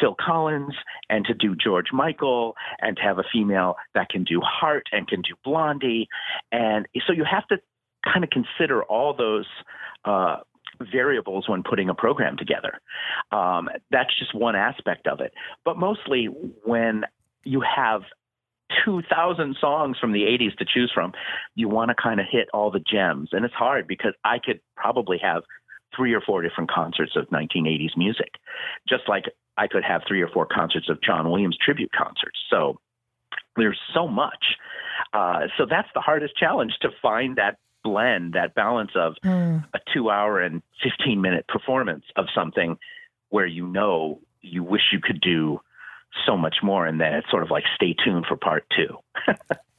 Phil 0.00 0.14
Collins 0.18 0.74
and 1.08 1.24
to 1.26 1.34
do 1.34 1.54
George 1.54 1.86
Michael 1.92 2.54
and 2.80 2.96
to 2.96 3.02
have 3.02 3.18
a 3.18 3.24
female 3.32 3.76
that 3.94 4.08
can 4.08 4.24
do 4.24 4.40
Heart 4.40 4.86
and 4.92 5.08
can 5.08 5.22
do 5.22 5.34
Blondie. 5.44 6.08
And 6.52 6.86
so 7.06 7.12
you 7.12 7.24
have 7.30 7.46
to 7.48 7.58
kind 8.04 8.24
of 8.24 8.30
consider 8.30 8.82
all 8.84 9.14
those 9.14 9.46
uh, 10.04 10.38
variables 10.92 11.48
when 11.48 11.62
putting 11.62 11.88
a 11.88 11.94
program 11.94 12.36
together. 12.36 12.80
Um, 13.32 13.68
that's 13.90 14.16
just 14.18 14.34
one 14.34 14.56
aspect 14.56 15.06
of 15.06 15.20
it. 15.20 15.32
But 15.64 15.78
mostly 15.78 16.26
when 16.64 17.04
you 17.44 17.62
have 17.62 18.02
2,000 18.84 19.56
songs 19.60 19.96
from 19.98 20.12
the 20.12 20.22
80s 20.22 20.56
to 20.56 20.64
choose 20.64 20.90
from. 20.92 21.12
You 21.54 21.68
want 21.68 21.90
to 21.90 21.94
kind 21.94 22.20
of 22.20 22.26
hit 22.30 22.48
all 22.52 22.70
the 22.70 22.80
gems. 22.80 23.30
And 23.32 23.44
it's 23.44 23.54
hard 23.54 23.86
because 23.86 24.12
I 24.24 24.38
could 24.44 24.60
probably 24.76 25.18
have 25.22 25.42
three 25.96 26.12
or 26.12 26.20
four 26.20 26.42
different 26.42 26.70
concerts 26.70 27.12
of 27.16 27.28
1980s 27.28 27.96
music, 27.96 28.34
just 28.88 29.04
like 29.08 29.24
I 29.56 29.66
could 29.66 29.84
have 29.84 30.02
three 30.06 30.22
or 30.22 30.28
four 30.28 30.46
concerts 30.46 30.88
of 30.88 31.00
John 31.02 31.30
Williams 31.30 31.56
tribute 31.62 31.90
concerts. 31.92 32.38
So 32.50 32.78
there's 33.56 33.80
so 33.94 34.06
much. 34.06 34.56
Uh, 35.12 35.46
so 35.56 35.66
that's 35.68 35.88
the 35.94 36.00
hardest 36.00 36.36
challenge 36.36 36.72
to 36.82 36.90
find 37.00 37.36
that 37.36 37.58
blend, 37.82 38.34
that 38.34 38.54
balance 38.54 38.90
of 38.94 39.14
mm. 39.24 39.64
a 39.74 39.78
two 39.94 40.10
hour 40.10 40.40
and 40.40 40.62
15 40.82 41.20
minute 41.20 41.46
performance 41.48 42.04
of 42.16 42.26
something 42.34 42.76
where 43.30 43.46
you 43.46 43.66
know 43.66 44.20
you 44.42 44.62
wish 44.62 44.82
you 44.92 45.00
could 45.00 45.20
do 45.20 45.60
so 46.26 46.36
much 46.36 46.56
more. 46.62 46.86
And 46.86 47.00
then 47.00 47.14
it's 47.14 47.30
sort 47.30 47.42
of 47.42 47.50
like 47.50 47.64
stay 47.74 47.94
tuned 48.04 48.26
for 48.26 48.36
part 48.36 48.64
two. 48.76 48.96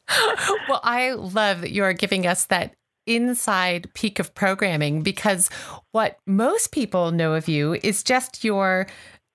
well, 0.69 0.79
I 0.83 1.11
love 1.13 1.61
that 1.61 1.71
you're 1.71 1.93
giving 1.93 2.25
us 2.25 2.45
that 2.45 2.73
inside 3.07 3.93
peek 3.93 4.19
of 4.19 4.35
programming 4.35 5.01
because 5.01 5.49
what 5.91 6.19
most 6.25 6.71
people 6.71 7.11
know 7.11 7.33
of 7.33 7.47
you 7.47 7.73
is 7.75 8.03
just 8.03 8.43
your 8.43 8.87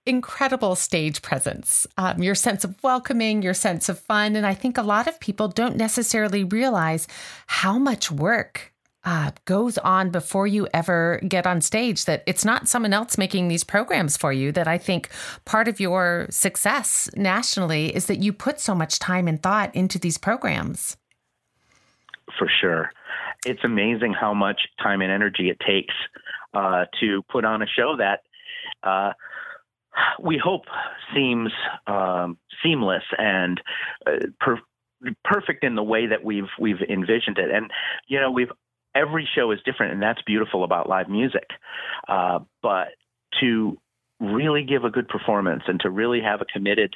incredible 0.04 0.74
stage 0.74 1.22
presence, 1.22 1.86
um, 1.96 2.22
your 2.22 2.34
sense 2.34 2.64
of 2.64 2.80
welcoming, 2.82 3.42
your 3.42 3.54
sense 3.54 3.88
of 3.88 3.98
fun. 3.98 4.36
And 4.36 4.46
I 4.46 4.54
think 4.54 4.76
a 4.76 4.82
lot 4.82 5.06
of 5.06 5.20
people 5.20 5.48
don't 5.48 5.76
necessarily 5.76 6.44
realize 6.44 7.06
how 7.46 7.78
much 7.78 8.10
work 8.10 8.72
uh, 9.04 9.32
goes 9.46 9.78
on 9.78 10.10
before 10.10 10.46
you 10.46 10.68
ever 10.72 11.20
get 11.26 11.46
on 11.46 11.60
stage, 11.60 12.04
that 12.04 12.22
it's 12.26 12.44
not 12.44 12.68
someone 12.68 12.92
else 12.92 13.18
making 13.18 13.48
these 13.48 13.64
programs 13.64 14.16
for 14.16 14.32
you. 14.32 14.52
That 14.52 14.68
I 14.68 14.78
think 14.78 15.08
part 15.44 15.66
of 15.66 15.80
your 15.80 16.26
success 16.30 17.10
nationally 17.16 17.94
is 17.94 18.06
that 18.06 18.22
you 18.22 18.32
put 18.32 18.60
so 18.60 18.74
much 18.74 18.98
time 18.98 19.26
and 19.26 19.42
thought 19.42 19.74
into 19.74 19.98
these 19.98 20.18
programs. 20.18 20.96
For 22.38 22.48
sure. 22.60 22.90
It's 23.44 23.64
amazing 23.64 24.14
how 24.14 24.34
much 24.34 24.62
time 24.82 25.00
and 25.02 25.10
energy 25.10 25.50
it 25.50 25.58
takes 25.60 25.94
uh, 26.54 26.84
to 27.00 27.22
put 27.30 27.44
on 27.44 27.62
a 27.62 27.66
show 27.66 27.96
that 27.96 28.20
uh, 28.82 29.12
we 30.20 30.38
hope 30.42 30.62
seems 31.14 31.50
um, 31.86 32.38
seamless 32.62 33.04
and 33.18 33.60
uh, 34.06 34.26
per- 34.40 34.60
perfect 35.24 35.64
in 35.64 35.74
the 35.74 35.82
way 35.82 36.06
that 36.06 36.24
we've 36.24 36.48
we've 36.58 36.80
envisioned 36.88 37.38
it. 37.38 37.50
And 37.50 37.70
you 38.06 38.20
know, 38.20 38.30
we've 38.30 38.52
every 38.94 39.28
show 39.34 39.50
is 39.50 39.58
different, 39.64 39.92
and 39.92 40.02
that's 40.02 40.22
beautiful 40.22 40.64
about 40.64 40.88
live 40.88 41.08
music. 41.08 41.50
Uh, 42.08 42.40
but 42.62 42.88
to 43.40 43.78
really 44.20 44.62
give 44.64 44.84
a 44.84 44.90
good 44.90 45.08
performance 45.08 45.64
and 45.66 45.80
to 45.80 45.90
really 45.90 46.20
have 46.20 46.40
a 46.40 46.44
committed 46.44 46.94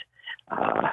uh, 0.51 0.89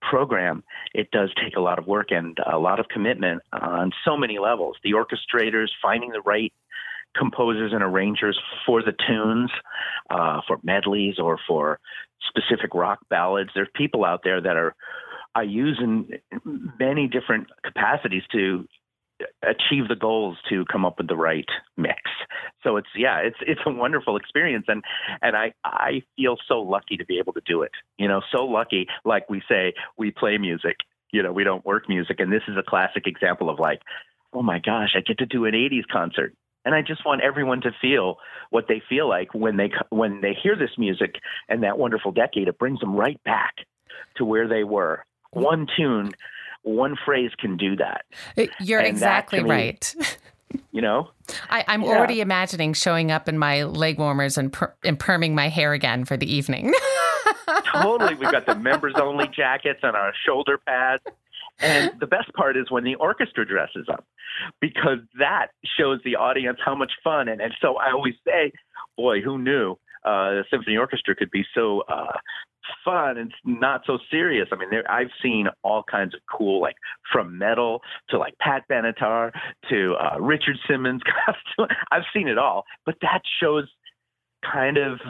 program, 0.00 0.62
it 0.94 1.10
does 1.10 1.30
take 1.42 1.56
a 1.56 1.60
lot 1.60 1.78
of 1.78 1.86
work 1.86 2.10
and 2.10 2.38
a 2.50 2.58
lot 2.58 2.80
of 2.80 2.88
commitment 2.88 3.42
on 3.52 3.92
so 4.04 4.16
many 4.16 4.38
levels. 4.38 4.76
The 4.82 4.92
orchestrators 4.92 5.68
finding 5.82 6.10
the 6.10 6.20
right 6.22 6.52
composers 7.16 7.72
and 7.72 7.82
arrangers 7.82 8.38
for 8.66 8.82
the 8.82 8.92
tunes, 9.06 9.50
uh, 10.10 10.40
for 10.46 10.58
medleys 10.62 11.18
or 11.18 11.38
for 11.46 11.80
specific 12.28 12.74
rock 12.74 13.00
ballads. 13.08 13.50
There's 13.54 13.68
people 13.74 14.04
out 14.04 14.20
there 14.24 14.40
that 14.40 14.56
are 14.56 14.74
I 15.34 15.42
use 15.42 15.78
in 15.80 16.08
many 16.80 17.06
different 17.06 17.48
capacities 17.62 18.24
to 18.32 18.66
achieve 19.42 19.88
the 19.88 19.96
goals 19.96 20.36
to 20.48 20.64
come 20.66 20.84
up 20.84 20.98
with 20.98 21.08
the 21.08 21.16
right 21.16 21.48
mix. 21.76 22.02
So 22.62 22.76
it's 22.76 22.88
yeah, 22.96 23.18
it's 23.18 23.36
it's 23.40 23.60
a 23.66 23.70
wonderful 23.70 24.16
experience 24.16 24.66
and 24.68 24.82
and 25.22 25.36
I 25.36 25.52
I 25.64 26.02
feel 26.16 26.36
so 26.46 26.60
lucky 26.60 26.96
to 26.96 27.04
be 27.04 27.18
able 27.18 27.32
to 27.34 27.42
do 27.44 27.62
it. 27.62 27.72
You 27.98 28.08
know, 28.08 28.20
so 28.32 28.44
lucky 28.44 28.86
like 29.04 29.28
we 29.28 29.42
say 29.48 29.74
we 29.96 30.10
play 30.10 30.38
music, 30.38 30.76
you 31.12 31.22
know, 31.22 31.32
we 31.32 31.44
don't 31.44 31.64
work 31.64 31.88
music 31.88 32.20
and 32.20 32.32
this 32.32 32.42
is 32.48 32.56
a 32.56 32.62
classic 32.62 33.06
example 33.06 33.50
of 33.50 33.58
like 33.58 33.80
oh 34.32 34.42
my 34.42 34.58
gosh, 34.58 34.90
I 34.94 35.00
get 35.00 35.18
to 35.18 35.26
do 35.26 35.46
an 35.46 35.54
80s 35.54 35.86
concert. 35.90 36.34
And 36.64 36.74
I 36.74 36.82
just 36.82 37.06
want 37.06 37.22
everyone 37.22 37.62
to 37.62 37.70
feel 37.80 38.16
what 38.50 38.66
they 38.68 38.82
feel 38.88 39.08
like 39.08 39.32
when 39.32 39.56
they 39.56 39.70
when 39.90 40.20
they 40.20 40.34
hear 40.34 40.54
this 40.54 40.76
music 40.76 41.14
and 41.48 41.62
that 41.62 41.78
wonderful 41.78 42.12
decade. 42.12 42.48
It 42.48 42.58
brings 42.58 42.80
them 42.80 42.94
right 42.94 43.22
back 43.24 43.54
to 44.16 44.24
where 44.24 44.48
they 44.48 44.64
were. 44.64 45.04
One 45.30 45.66
tune 45.76 46.12
one 46.62 46.96
phrase 47.04 47.30
can 47.38 47.56
do 47.56 47.76
that. 47.76 48.04
Uh, 48.36 48.46
you're 48.60 48.80
and 48.80 48.88
exactly 48.88 49.42
me, 49.42 49.50
right. 49.50 49.94
You 50.72 50.80
know, 50.80 51.10
I, 51.50 51.62
am 51.68 51.82
yeah. 51.82 51.88
already 51.88 52.22
imagining 52.22 52.72
showing 52.72 53.10
up 53.10 53.28
in 53.28 53.38
my 53.38 53.64
leg 53.64 53.98
warmers 53.98 54.38
and, 54.38 54.50
per, 54.50 54.74
and 54.82 54.98
perming 54.98 55.34
my 55.34 55.48
hair 55.48 55.74
again 55.74 56.06
for 56.06 56.16
the 56.16 56.32
evening. 56.32 56.72
totally. 57.66 58.14
We've 58.14 58.32
got 58.32 58.46
the 58.46 58.54
members 58.54 58.94
only 58.96 59.28
jackets 59.28 59.80
and 59.82 59.94
our 59.94 60.14
shoulder 60.26 60.56
pads. 60.56 61.02
And 61.60 61.92
the 62.00 62.06
best 62.06 62.32
part 62.32 62.56
is 62.56 62.70
when 62.70 62.84
the 62.84 62.94
orchestra 62.94 63.46
dresses 63.46 63.88
up, 63.90 64.06
because 64.60 64.98
that 65.18 65.48
shows 65.78 66.00
the 66.04 66.16
audience 66.16 66.58
how 66.64 66.74
much 66.74 66.92
fun. 67.02 67.28
And, 67.28 67.40
and 67.40 67.52
so 67.60 67.76
I 67.76 67.90
always 67.92 68.14
say, 68.24 68.52
boy, 68.96 69.20
who 69.20 69.38
knew 69.38 69.76
uh, 70.04 70.30
the 70.30 70.44
symphony 70.50 70.76
orchestra 70.76 71.14
could 71.14 71.30
be 71.30 71.44
so 71.54 71.82
uh, 71.88 72.16
fun 72.84 73.18
and 73.18 73.32
not 73.44 73.82
so 73.86 73.98
serious. 74.10 74.48
I 74.52 74.56
mean, 74.56 74.70
there, 74.70 74.90
I've 74.90 75.10
seen 75.22 75.46
all 75.62 75.82
kinds 75.82 76.14
of 76.14 76.20
cool, 76.30 76.60
like 76.60 76.76
from 77.12 77.38
metal 77.38 77.82
to 78.10 78.18
like 78.18 78.34
Pat 78.38 78.64
Benatar 78.70 79.32
to 79.70 79.94
uh, 79.94 80.20
Richard 80.20 80.56
Simmons. 80.68 81.02
I've 81.90 82.04
seen 82.14 82.28
it 82.28 82.38
all, 82.38 82.64
but 82.84 82.96
that 83.02 83.22
shows 83.40 83.68
kind 84.44 84.76
of 84.76 85.00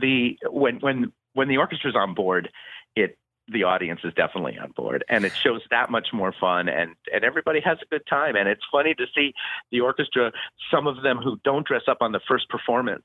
the 0.00 0.36
when 0.50 0.76
when 0.76 1.12
when 1.34 1.48
the 1.48 1.58
orchestra's 1.58 1.96
on 1.96 2.14
board, 2.14 2.48
it 2.94 3.18
the 3.48 3.62
audience 3.62 4.00
is 4.02 4.12
definitely 4.14 4.58
on 4.58 4.72
board 4.72 5.04
and 5.08 5.24
it 5.24 5.32
shows 5.32 5.60
that 5.70 5.88
much 5.88 6.08
more 6.12 6.34
fun 6.40 6.68
and 6.68 6.96
and 7.12 7.24
everybody 7.24 7.60
has 7.60 7.78
a 7.80 7.86
good 7.86 8.04
time 8.08 8.34
and 8.34 8.48
it's 8.48 8.64
funny 8.72 8.92
to 8.94 9.04
see 9.14 9.32
the 9.70 9.80
orchestra 9.80 10.32
some 10.68 10.88
of 10.88 11.02
them 11.02 11.18
who 11.18 11.38
don't 11.44 11.64
dress 11.64 11.82
up 11.86 11.98
on 12.00 12.10
the 12.10 12.20
first 12.26 12.48
performance 12.48 13.04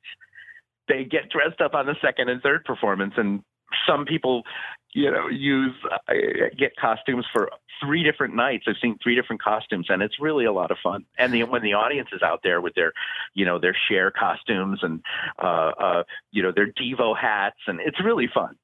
they 0.88 1.04
get 1.04 1.30
dressed 1.30 1.62
up 1.62 1.74
on 1.74 1.86
the 1.86 1.96
second 2.02 2.30
and 2.30 2.41
third 2.41 2.65
performance 2.65 3.13
and 3.17 3.44
some 3.88 4.06
people, 4.06 4.44
you 4.94 5.10
know, 5.10 5.28
use 5.30 5.74
uh, 5.91 6.13
get 6.58 6.76
costumes 6.76 7.26
for 7.32 7.50
three 7.84 8.04
different 8.04 8.36
nights. 8.36 8.65
I've 8.67 8.76
seen 8.82 8.98
three 9.02 9.15
different 9.15 9.41
costumes, 9.41 9.88
and 9.89 10.02
it's 10.02 10.20
really 10.20 10.46
a 10.46 10.52
lot 10.52 10.72
of 10.72 10.78
fun. 10.84 11.06
And 11.17 11.34
the, 11.34 11.44
when 11.44 11.63
the 11.63 11.74
audience 11.74 12.10
is 12.12 12.22
out 12.22 12.41
there 12.44 12.62
with 12.62 12.74
their, 12.76 12.91
you 13.34 13.46
know, 13.46 13.60
their 13.60 13.76
Cher 13.89 14.12
costumes 14.12 14.80
and, 14.82 15.02
uh, 15.41 15.72
uh, 15.80 16.04
you 16.32 16.44
know, 16.44 16.52
their 16.54 16.67
Devo 16.67 17.17
hats, 17.17 17.60
and 17.67 17.80
it's 17.80 18.04
really 18.04 18.28
fun. 18.34 18.56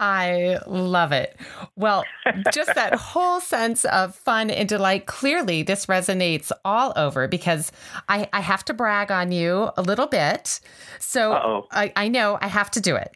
I 0.00 0.58
love 0.66 1.12
it. 1.12 1.36
Well, 1.76 2.04
just 2.52 2.74
that 2.74 2.94
whole 2.98 3.40
sense 3.40 3.84
of 3.86 4.14
fun 4.14 4.50
and 4.50 4.68
delight. 4.68 5.06
Clearly, 5.06 5.62
this 5.62 5.86
resonates 5.86 6.50
all 6.64 6.92
over 6.96 7.28
because 7.28 7.70
I, 8.08 8.28
I 8.32 8.40
have 8.40 8.64
to 8.66 8.74
brag 8.74 9.12
on 9.12 9.30
you 9.30 9.70
a 9.76 9.82
little 9.82 10.06
bit. 10.06 10.60
So 10.98 11.66
I, 11.70 11.92
I 11.96 12.08
know 12.08 12.38
I 12.40 12.48
have 12.48 12.70
to 12.72 12.80
do 12.80 12.96
it. 12.96 13.14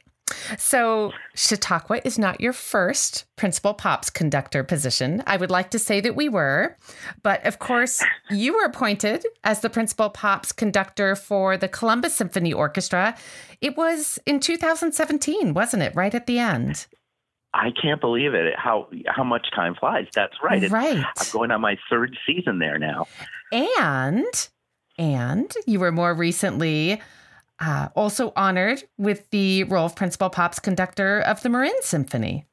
So, 0.57 1.12
Chautauqua 1.35 2.01
is 2.05 2.19
not 2.19 2.41
your 2.41 2.53
first 2.53 3.25
principal 3.37 3.75
pops 3.75 4.11
conductor 4.11 4.64
position. 4.64 5.23
I 5.27 5.37
would 5.37 5.51
like 5.51 5.71
to 5.71 5.79
say 5.79 6.01
that 6.01 6.17
we 6.17 6.29
were, 6.29 6.77
but 7.23 7.45
of 7.47 7.59
course, 7.59 8.03
you 8.31 8.55
were 8.55 8.64
appointed 8.64 9.25
as 9.45 9.61
the 9.61 9.71
principal 9.71 10.11
pops 10.11 10.53
conductor 10.53 11.14
for 11.17 11.57
the 11.57 11.69
Columbus 11.69 12.14
Symphony 12.14 12.53
Orchestra. 12.53 13.17
It 13.61 13.77
was 13.77 14.19
in 14.27 14.41
2017, 14.41 15.55
wasn't 15.55 15.83
it? 15.83 15.95
Right 15.95 16.14
at 16.14 16.27
the 16.27 16.38
end. 16.38 16.87
I 17.55 17.71
can't 17.81 18.01
believe 18.01 18.35
it. 18.35 18.55
How 18.57 18.88
how 19.07 19.25
much 19.25 19.49
time 19.55 19.75
flies. 19.75 20.07
That's 20.14 20.35
right. 20.43 20.62
It's, 20.62 20.73
right. 20.73 20.99
I'm 20.99 21.27
going 21.33 21.51
on 21.51 21.61
my 21.61 21.77
third 21.91 22.17
season 22.27 22.59
there 22.59 22.79
now. 22.79 23.07
And 23.53 24.49
and 24.99 25.53
you 25.67 25.81
were 25.81 25.93
more 25.93 26.12
recently 26.14 27.01
uh, 27.61 27.88
also 27.94 28.33
honored 28.37 28.85
with 28.97 29.29
the 29.31 29.64
role 29.64 29.87
of 29.87 29.97
principal 29.97 30.31
pops 30.31 30.59
conductor 30.59 31.21
of 31.21 31.42
the 31.42 31.49
Marin 31.49 31.75
Symphony. 31.81 32.47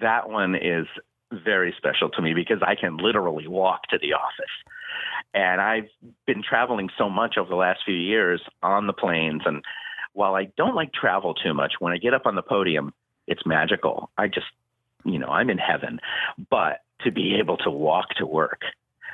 That 0.00 0.28
one 0.30 0.54
is 0.54 0.86
very 1.32 1.74
special 1.76 2.08
to 2.10 2.22
me 2.22 2.34
because 2.34 2.58
I 2.62 2.74
can 2.74 2.96
literally 2.96 3.46
walk 3.46 3.82
to 3.90 3.98
the 3.98 4.12
office. 4.14 4.44
And 5.34 5.60
I've 5.60 5.88
been 6.26 6.42
traveling 6.42 6.88
so 6.96 7.10
much 7.10 7.36
over 7.36 7.48
the 7.48 7.56
last 7.56 7.80
few 7.84 7.94
years 7.94 8.40
on 8.62 8.86
the 8.86 8.92
planes. 8.92 9.42
And 9.44 9.62
while 10.12 10.34
I 10.34 10.48
don't 10.56 10.74
like 10.74 10.92
travel 10.92 11.34
too 11.34 11.52
much, 11.52 11.74
when 11.78 11.92
I 11.92 11.98
get 11.98 12.14
up 12.14 12.26
on 12.26 12.36
the 12.36 12.42
podium, 12.42 12.94
it's 13.26 13.44
magical. 13.44 14.10
I 14.16 14.28
just, 14.28 14.46
you 15.04 15.18
know, 15.18 15.28
I'm 15.28 15.50
in 15.50 15.58
heaven. 15.58 16.00
But 16.50 16.80
to 17.04 17.10
be 17.10 17.36
able 17.38 17.58
to 17.58 17.70
walk 17.70 18.10
to 18.18 18.26
work, 18.26 18.62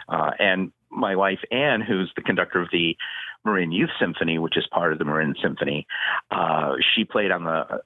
uh, 0.09 0.31
and 0.39 0.73
my 0.91 1.17
wife 1.17 1.41
Anne, 1.51 1.81
who's 1.81 2.13
the 2.15 2.23
conductor 2.23 2.61
of 2.61 2.69
the 2.71 2.97
Marin 3.45 3.73
Youth 3.73 3.91
Symphony, 4.01 4.39
which 4.39 4.57
is 4.57 4.67
part 4.71 4.93
of 4.93 4.99
the 4.99 5.05
Marin 5.05 5.35
Symphony. 5.43 5.87
Uh, 6.31 6.75
she 6.95 7.05
played 7.05 7.31
on 7.31 7.45
the 7.45 7.83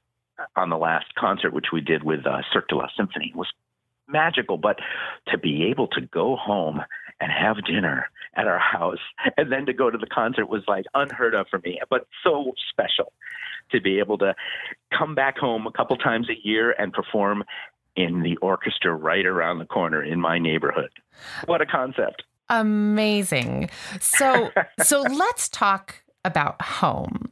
on 0.55 0.69
the 0.69 0.77
last 0.77 1.14
concert, 1.19 1.53
which 1.53 1.66
we 1.73 1.81
did 1.81 2.03
with 2.03 2.27
uh, 2.27 2.42
Cirque 2.53 2.69
de 2.69 2.77
la 2.77 2.88
Symphonie. 2.99 3.31
It 3.31 3.37
was 3.37 3.49
magical, 4.09 4.59
but 4.59 4.79
to 5.29 5.38
be 5.38 5.64
able 5.71 5.88
to 5.88 6.01
go 6.01 6.37
home 6.37 6.83
and 7.21 7.33
have 7.33 7.64
dinner 7.64 8.11
at 8.35 8.47
our 8.47 8.59
house 8.59 8.99
and 9.37 9.51
then 9.51 9.66
to 9.66 9.73
go 9.73 9.90
to 9.90 9.99
the 9.99 10.07
concert 10.07 10.47
was 10.49 10.62
like 10.69 10.85
unheard 10.95 11.35
of 11.35 11.47
for 11.49 11.59
me, 11.61 11.81
but 11.88 12.07
so 12.23 12.53
special 12.71 13.12
to 13.73 13.81
be 13.81 13.99
able 13.99 14.19
to 14.19 14.35
come 14.97 15.14
back 15.14 15.38
home 15.38 15.66
a 15.66 15.73
couple 15.73 15.97
times 15.97 16.29
a 16.29 16.47
year 16.47 16.73
and 16.73 16.92
perform 16.92 17.42
in 17.97 18.23
the 18.23 18.37
orchestra 18.37 18.95
right 18.95 19.25
around 19.25 19.59
the 19.59 19.64
corner 19.64 20.03
in 20.03 20.21
my 20.21 20.38
neighborhood. 20.38 20.90
What 21.47 21.62
a 21.62 21.66
concept. 21.66 22.23
Amazing. 22.48 23.70
So 24.00 24.50
so 24.82 25.02
let's 25.02 25.48
talk 25.48 25.96
about 26.24 26.61
home. 26.62 27.30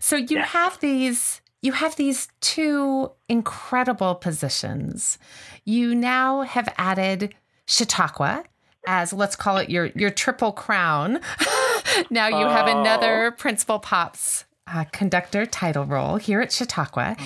So 0.00 0.16
you 0.16 0.38
Yes. 0.38 0.48
have 0.50 0.80
these 0.80 1.40
you 1.62 1.72
have 1.72 1.96
these 1.96 2.28
two 2.40 3.10
incredible 3.28 4.14
positions. 4.16 5.18
You 5.64 5.94
now 5.94 6.42
have 6.42 6.68
added 6.76 7.34
Chautauqua 7.66 8.44
as 8.86 9.12
let's 9.12 9.36
call 9.36 9.56
it 9.58 9.70
your 9.70 9.86
your 9.94 10.10
triple 10.10 10.52
crown. 10.52 11.20
now 12.10 12.28
you 12.28 12.46
have 12.46 12.66
Oh. 12.68 12.80
another 12.80 13.30
Principal 13.32 13.78
Pops 13.78 14.44
uh, 14.66 14.84
conductor 14.92 15.46
title 15.46 15.84
role 15.84 16.16
here 16.16 16.40
at 16.40 16.52
Chautauqua. 16.52 17.16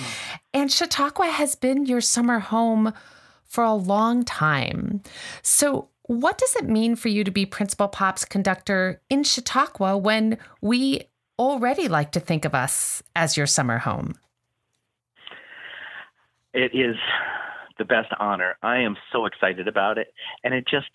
And 0.53 0.71
Chautauqua 0.71 1.27
has 1.27 1.55
been 1.55 1.85
your 1.85 2.01
summer 2.01 2.39
home 2.39 2.93
for 3.45 3.63
a 3.63 3.73
long 3.73 4.23
time. 4.25 5.01
So, 5.41 5.89
what 6.09 6.39
does 6.39 6.55
it 6.55 6.67
mean 6.67 6.95
for 6.95 7.07
you 7.07 7.23
to 7.23 7.29
be 7.29 7.45
Principal 7.45 7.87
Pops 7.87 8.25
conductor 8.25 8.99
in 9.11 9.23
Chautauqua 9.23 9.95
when 9.95 10.39
we 10.59 11.01
already 11.37 11.87
like 11.87 12.11
to 12.13 12.19
think 12.19 12.45
of 12.45 12.55
us 12.55 13.03
as 13.15 13.37
your 13.37 13.45
summer 13.45 13.77
home? 13.77 14.15
It 16.51 16.71
is 16.73 16.95
the 17.77 17.85
best 17.85 18.11
honor. 18.19 18.57
I 18.63 18.77
am 18.77 18.97
so 19.11 19.27
excited 19.27 19.67
about 19.67 19.99
it. 19.99 20.11
And 20.43 20.55
it 20.55 20.65
just 20.67 20.89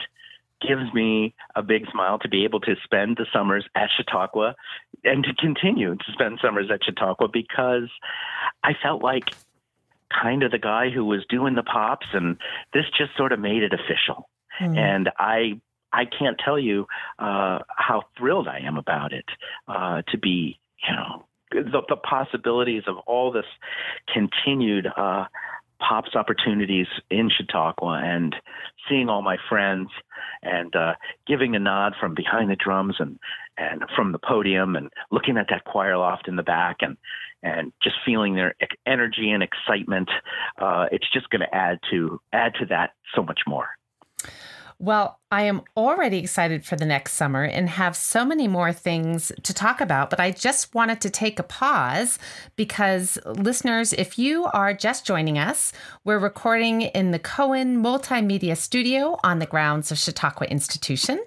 gives 0.61 0.92
me 0.92 1.33
a 1.55 1.62
big 1.62 1.85
smile 1.92 2.18
to 2.18 2.29
be 2.29 2.42
able 2.42 2.59
to 2.62 2.74
spend 2.83 3.16
the 3.16 3.27
summers 3.33 3.64
at 3.77 3.90
Chautauqua 3.96 4.57
and 5.05 5.22
to 5.22 5.33
continue 5.35 5.94
to 5.94 6.12
spend 6.12 6.40
summers 6.42 6.72
at 6.72 6.83
Chautauqua 6.83 7.29
because 7.33 7.88
I 8.64 8.72
felt 8.83 9.00
like 9.00 9.31
kind 10.11 10.42
of 10.42 10.50
the 10.50 10.59
guy 10.59 10.90
who 10.90 11.05
was 11.05 11.24
doing 11.29 11.55
the 11.55 11.62
pops 11.62 12.09
and 12.12 12.37
this 12.72 12.87
just 12.98 13.16
sort 13.16 13.31
of 13.31 13.38
made 13.38 13.62
it 13.62 13.72
official. 13.72 14.29
Hmm. 14.58 14.76
And 14.76 15.10
I 15.18 15.60
I 15.92 16.04
can't 16.06 16.36
tell 16.44 16.58
you 16.58 16.86
uh, 17.18 17.60
how 17.68 18.02
thrilled 18.18 18.48
I 18.48 18.58
am 18.58 18.76
about 18.76 19.12
it 19.12 19.26
uh, 19.68 20.02
to 20.08 20.18
be, 20.18 20.58
you 20.88 20.94
know, 20.94 21.24
the, 21.52 21.82
the 21.88 21.96
possibilities 21.96 22.82
of 22.88 22.96
all 23.06 23.30
this 23.30 23.44
continued 24.12 24.88
uh, 24.96 25.26
pops 25.78 26.14
opportunities 26.16 26.86
in 27.10 27.30
Chautauqua 27.30 28.00
and 28.04 28.34
seeing 28.88 29.08
all 29.08 29.22
my 29.22 29.36
friends 29.48 29.88
and 30.42 30.74
uh, 30.74 30.94
giving 31.26 31.54
a 31.54 31.58
nod 31.58 31.94
from 31.98 32.14
behind 32.14 32.50
the 32.50 32.56
drums 32.56 32.96
and, 32.98 33.18
and 33.56 33.82
from 33.94 34.12
the 34.12 34.18
podium 34.18 34.76
and 34.76 34.90
looking 35.10 35.36
at 35.36 35.46
that 35.50 35.64
choir 35.64 35.96
loft 35.96 36.28
in 36.28 36.36
the 36.36 36.42
back 36.42 36.78
and 36.80 36.96
and 37.42 37.74
just 37.82 37.96
feeling 38.06 38.34
their 38.34 38.54
energy 38.86 39.30
and 39.30 39.42
excitement. 39.42 40.08
Uh, 40.58 40.86
it's 40.90 41.06
just 41.12 41.28
going 41.28 41.42
to 41.42 41.54
add 41.54 41.78
to 41.90 42.18
add 42.32 42.54
to 42.58 42.64
that 42.64 42.92
so 43.14 43.22
much 43.22 43.40
more. 43.46 43.68
Well, 44.80 45.20
I 45.30 45.42
am 45.42 45.62
already 45.76 46.18
excited 46.18 46.64
for 46.64 46.74
the 46.74 46.84
next 46.84 47.14
summer 47.14 47.44
and 47.44 47.70
have 47.70 47.96
so 47.96 48.24
many 48.24 48.48
more 48.48 48.72
things 48.72 49.30
to 49.44 49.54
talk 49.54 49.80
about, 49.80 50.10
but 50.10 50.18
I 50.18 50.32
just 50.32 50.74
wanted 50.74 51.00
to 51.02 51.10
take 51.10 51.38
a 51.38 51.44
pause 51.44 52.18
because, 52.56 53.16
listeners, 53.24 53.92
if 53.92 54.18
you 54.18 54.44
are 54.46 54.74
just 54.74 55.06
joining 55.06 55.38
us, 55.38 55.72
we're 56.02 56.18
recording 56.18 56.82
in 56.82 57.12
the 57.12 57.20
Cohen 57.20 57.82
Multimedia 57.82 58.56
Studio 58.56 59.16
on 59.22 59.38
the 59.38 59.46
grounds 59.46 59.92
of 59.92 59.98
Chautauqua 59.98 60.48
Institution. 60.48 61.24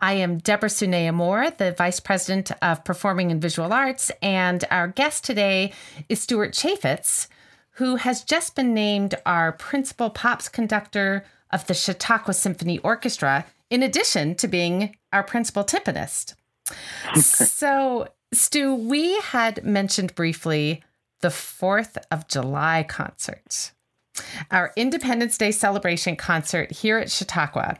I 0.00 0.14
am 0.14 0.38
Deborah 0.38 0.68
Sunya 0.68 1.14
Moore, 1.14 1.50
the 1.50 1.72
Vice 1.72 2.00
President 2.00 2.50
of 2.60 2.84
Performing 2.84 3.30
and 3.30 3.40
Visual 3.40 3.72
Arts, 3.72 4.10
and 4.20 4.64
our 4.72 4.88
guest 4.88 5.24
today 5.24 5.72
is 6.08 6.20
Stuart 6.20 6.52
Chafetz, 6.52 7.28
who 7.76 7.96
has 7.96 8.24
just 8.24 8.56
been 8.56 8.74
named 8.74 9.14
our 9.24 9.52
Principal 9.52 10.10
Pops 10.10 10.48
Conductor 10.48 11.24
of 11.54 11.66
the 11.66 11.72
Chautauqua 11.74 12.34
Symphony 12.34 12.78
Orchestra, 12.80 13.46
in 13.70 13.82
addition 13.82 14.34
to 14.34 14.48
being 14.48 14.96
our 15.12 15.22
Principal 15.22 15.64
Timpanist. 15.64 16.34
so, 17.14 18.08
Stu, 18.32 18.74
we 18.74 19.18
had 19.20 19.64
mentioned 19.64 20.14
briefly 20.14 20.82
the 21.20 21.28
4th 21.28 21.96
of 22.10 22.26
July 22.28 22.84
concert, 22.86 23.72
our 24.50 24.72
Independence 24.76 25.38
Day 25.38 25.52
celebration 25.52 26.16
concert 26.16 26.72
here 26.72 26.98
at 26.98 27.10
Chautauqua. 27.10 27.78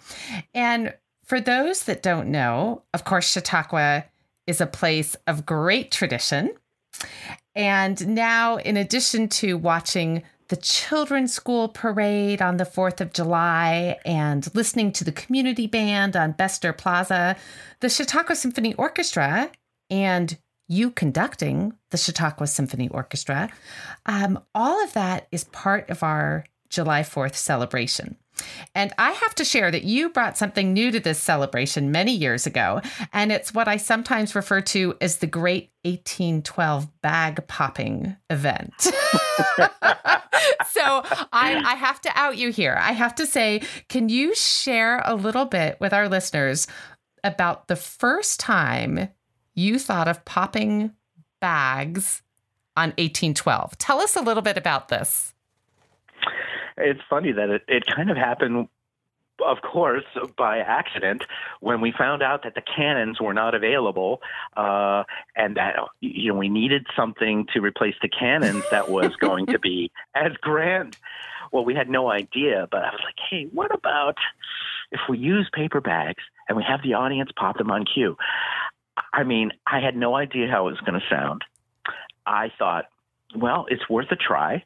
And 0.54 0.94
for 1.24 1.40
those 1.40 1.82
that 1.84 2.02
don't 2.02 2.28
know, 2.28 2.82
of 2.94 3.04
course, 3.04 3.30
Chautauqua 3.30 4.04
is 4.46 4.60
a 4.60 4.66
place 4.66 5.16
of 5.26 5.44
great 5.44 5.90
tradition. 5.90 6.50
And 7.56 8.06
now, 8.08 8.56
in 8.56 8.76
addition 8.76 9.28
to 9.30 9.56
watching 9.56 10.22
the 10.48 10.57
children's 10.57 11.33
school 11.33 11.68
parade 11.68 12.42
on 12.42 12.59
the 12.59 12.64
4th 12.64 13.00
of 13.00 13.12
July 13.12 13.98
and 14.04 14.48
listening 14.54 14.92
to 14.92 15.04
the 15.04 15.12
community 15.12 15.66
band 15.66 16.16
on 16.16 16.33
Bestor 16.33 16.72
Plaza, 16.72 17.37
the 17.80 17.88
Chautauqua 17.88 18.37
Symphony 18.37 18.74
Orchestra 18.74 19.50
and 19.90 20.38
you 20.68 20.90
conducting 20.90 21.74
the 21.90 21.98
Chautauqua 21.98 22.46
Symphony 22.46 22.88
Orchestra, 22.88 23.50
um, 24.07 24.42
all 24.54 24.83
of 24.83 24.92
that 24.94 25.28
is 25.30 25.44
part 25.44 25.90
of 25.90 26.02
our 26.02 26.44
July 26.70 27.02
4th 27.02 27.35
celebration. 27.35 28.16
And 28.75 28.92
I 28.99 29.12
have 29.12 29.35
to 29.37 29.44
share 29.44 29.70
that 29.70 29.85
you 29.85 30.11
brought 30.11 30.37
something 30.37 30.73
new 30.73 30.90
to 30.90 31.01
this 31.01 31.18
celebration 31.18 31.92
many 31.92 32.12
years 32.12 32.47
ago, 32.47 32.81
and 33.12 33.31
it's 33.31 33.55
what 33.55 33.68
I 33.68 33.77
sometimes 33.77 34.35
refer 34.35 34.61
to 34.62 34.97
as 35.01 35.18
the 35.18 35.27
Great 35.27 35.70
1812 35.83 37.01
Bag 37.01 37.47
Popping 37.47 38.16
Event. 38.31 38.73
so 38.81 38.92
I, 41.33 41.62
I 41.64 41.75
have 41.75 42.01
to 42.03 42.11
out 42.14 42.37
you 42.37 42.51
here. 42.51 42.77
I 42.81 42.92
have 42.92 43.14
to 43.16 43.27
say, 43.27 43.62
can 43.88 44.09
you 44.09 44.35
share 44.35 45.03
a 45.05 45.14
little 45.14 45.44
bit 45.44 45.79
with 45.81 45.92
our 45.92 46.09
listeners 46.09 46.66
about 47.23 47.68
the 47.68 47.77
first 47.77 48.40
time 48.40 49.09
you 49.55 49.79
thought 49.79 50.09
of 50.09 50.25
popping 50.25 50.92
bags 51.40 52.23
on 52.77 52.88
1812? 52.90 53.79
Tell 53.79 54.01
us 54.01 54.16
a 54.16 54.23
little 54.23 54.42
bit 54.42 54.57
about 54.57 54.88
this. 54.88 55.34
It's 56.76 57.00
funny 57.08 57.32
that 57.32 57.50
it, 57.50 57.62
it 57.68 57.84
kind 57.87 58.10
of 58.10 58.16
happened, 58.16 58.68
of 59.44 59.58
course, 59.62 60.04
by 60.37 60.58
accident 60.58 61.24
when 61.60 61.80
we 61.80 61.92
found 61.92 62.22
out 62.22 62.42
that 62.44 62.54
the 62.54 62.62
cannons 62.62 63.20
were 63.20 63.34
not 63.34 63.54
available 63.54 64.20
uh, 64.56 65.04
and 65.37 65.56
that 65.56 65.76
you 66.00 66.32
know 66.32 66.38
we 66.38 66.48
needed 66.48 66.87
something 66.96 67.46
to 67.52 67.60
replace 67.60 67.94
the 68.02 68.08
cannons 68.08 68.64
that 68.70 68.90
was 68.90 69.14
going 69.20 69.46
to 69.46 69.58
be 69.58 69.90
as 70.14 70.32
grand. 70.40 70.96
Well, 71.52 71.64
we 71.64 71.74
had 71.74 71.88
no 71.88 72.10
idea, 72.10 72.66
but 72.70 72.82
I 72.82 72.90
was 72.90 73.00
like, 73.04 73.16
hey, 73.30 73.48
what 73.52 73.72
about 73.72 74.16
if 74.90 75.00
we 75.08 75.18
use 75.18 75.48
paper 75.52 75.80
bags 75.80 76.22
and 76.48 76.56
we 76.56 76.64
have 76.64 76.82
the 76.82 76.94
audience 76.94 77.30
pop 77.37 77.58
them 77.58 77.70
on 77.70 77.84
cue? 77.84 78.16
I 79.12 79.22
mean, 79.22 79.52
I 79.66 79.80
had 79.80 79.96
no 79.96 80.16
idea 80.16 80.48
how 80.48 80.66
it 80.66 80.72
was 80.72 80.80
going 80.80 81.00
to 81.00 81.06
sound. 81.08 81.44
I 82.26 82.50
thought, 82.58 82.87
well, 83.37 83.66
it's 83.68 83.88
worth 83.88 84.10
a 84.10 84.16
try. 84.16 84.64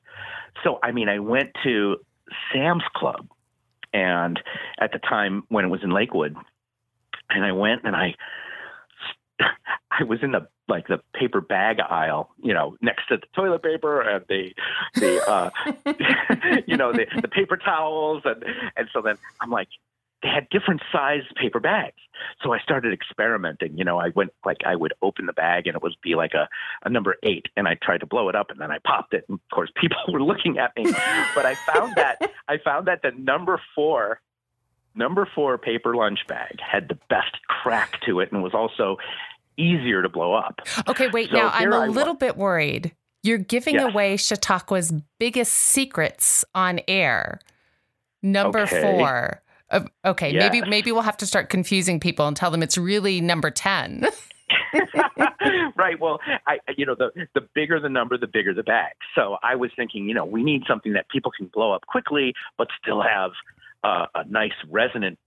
So, 0.64 0.78
I 0.82 0.92
mean, 0.92 1.08
I 1.08 1.18
went 1.18 1.50
to 1.64 1.96
Sam's 2.52 2.84
Club, 2.94 3.28
and 3.92 4.40
at 4.80 4.92
the 4.92 4.98
time 4.98 5.44
when 5.48 5.64
it 5.64 5.68
was 5.68 5.82
in 5.82 5.90
Lakewood, 5.90 6.36
and 7.30 7.44
I 7.44 7.52
went 7.52 7.84
and 7.84 7.94
I, 7.94 8.14
I 9.90 10.04
was 10.04 10.22
in 10.22 10.32
the 10.32 10.48
like 10.68 10.86
the 10.86 11.00
paper 11.14 11.40
bag 11.40 11.80
aisle, 11.80 12.30
you 12.42 12.52
know, 12.52 12.76
next 12.82 13.08
to 13.08 13.16
the 13.16 13.26
toilet 13.34 13.62
paper 13.62 14.02
and 14.02 14.24
the, 14.28 14.52
the, 14.94 15.28
uh, 15.28 15.50
you 16.66 16.76
know, 16.76 16.92
the, 16.92 17.06
the 17.22 17.28
paper 17.28 17.56
towels, 17.56 18.22
and 18.26 18.44
and 18.76 18.88
so 18.92 19.00
then 19.00 19.16
I'm 19.40 19.50
like, 19.50 19.68
they 20.22 20.28
had 20.28 20.48
different 20.50 20.80
sized 20.90 21.32
paper 21.36 21.60
bags. 21.60 21.96
So 22.42 22.52
I 22.52 22.58
started 22.58 22.92
experimenting. 22.92 23.78
You 23.78 23.84
know, 23.84 23.98
I 23.98 24.08
went 24.14 24.32
like 24.44 24.58
I 24.66 24.74
would 24.74 24.92
open 25.02 25.26
the 25.26 25.32
bag 25.32 25.66
and 25.68 25.76
it 25.76 25.82
would 25.82 25.94
be 26.02 26.14
like 26.16 26.32
a, 26.34 26.48
a 26.84 26.90
number 26.90 27.14
eight, 27.22 27.46
and 27.56 27.68
I 27.68 27.74
tried 27.80 27.98
to 28.00 28.06
blow 28.06 28.28
it 28.28 28.34
up, 28.34 28.50
and 28.50 28.60
then 28.60 28.70
I 28.72 28.78
popped 28.84 29.14
it. 29.14 29.24
And 29.28 29.38
of 29.38 29.50
course, 29.54 29.70
people 29.80 29.96
were 30.12 30.22
looking 30.22 30.58
at 30.58 30.74
me. 30.76 30.84
but 31.34 31.46
I 31.46 31.54
found 31.72 31.94
that 31.96 32.18
I 32.48 32.58
found 32.58 32.86
that 32.88 33.02
the 33.02 33.12
number 33.12 33.60
four 33.74 34.20
number 34.94 35.28
four 35.32 35.56
paper 35.58 35.94
lunch 35.94 36.18
bag 36.26 36.58
had 36.60 36.88
the 36.88 36.98
best 37.08 37.36
crack 37.46 38.00
to 38.06 38.18
it, 38.20 38.32
and 38.32 38.42
was 38.42 38.54
also 38.54 38.96
easier 39.56 40.02
to 40.02 40.08
blow 40.08 40.34
up. 40.34 40.60
Okay, 40.88 41.08
wait. 41.08 41.30
So 41.30 41.36
now 41.36 41.50
I'm 41.52 41.72
a 41.72 41.80
I 41.80 41.86
little 41.86 42.14
bit 42.14 42.36
worried. 42.36 42.92
You're 43.22 43.38
giving 43.38 43.74
Yes. 43.74 43.90
away 43.92 44.16
Chautauqua's 44.16 44.92
biggest 45.18 45.52
secrets 45.54 46.44
on 46.54 46.80
air. 46.88 47.40
Number 48.22 48.60
Okay. 48.60 48.80
four. 48.80 49.42
Okay, 50.04 50.32
Yes. 50.32 50.52
maybe 50.52 50.68
maybe 50.68 50.92
we'll 50.92 51.02
have 51.02 51.16
to 51.18 51.26
start 51.26 51.50
confusing 51.50 52.00
people 52.00 52.26
and 52.26 52.36
tell 52.36 52.50
them 52.50 52.62
it's 52.62 52.78
really 52.78 53.20
number 53.20 53.50
ten. 53.50 54.06
right. 55.76 55.98
Well, 56.00 56.20
I 56.46 56.58
you 56.76 56.86
know 56.86 56.94
the 56.94 57.10
the 57.34 57.42
bigger 57.54 57.80
the 57.80 57.88
number, 57.88 58.16
the 58.16 58.26
bigger 58.26 58.54
the 58.54 58.62
bag. 58.62 58.92
So 59.14 59.36
I 59.42 59.56
was 59.56 59.70
thinking, 59.76 60.08
you 60.08 60.14
know, 60.14 60.24
we 60.24 60.42
need 60.42 60.62
something 60.66 60.92
that 60.94 61.08
people 61.08 61.30
can 61.36 61.46
blow 61.52 61.72
up 61.72 61.86
quickly, 61.86 62.34
but 62.56 62.68
still 62.82 63.02
have 63.02 63.32
uh, 63.84 64.06
a 64.14 64.24
nice 64.28 64.52
resonant 64.70 65.18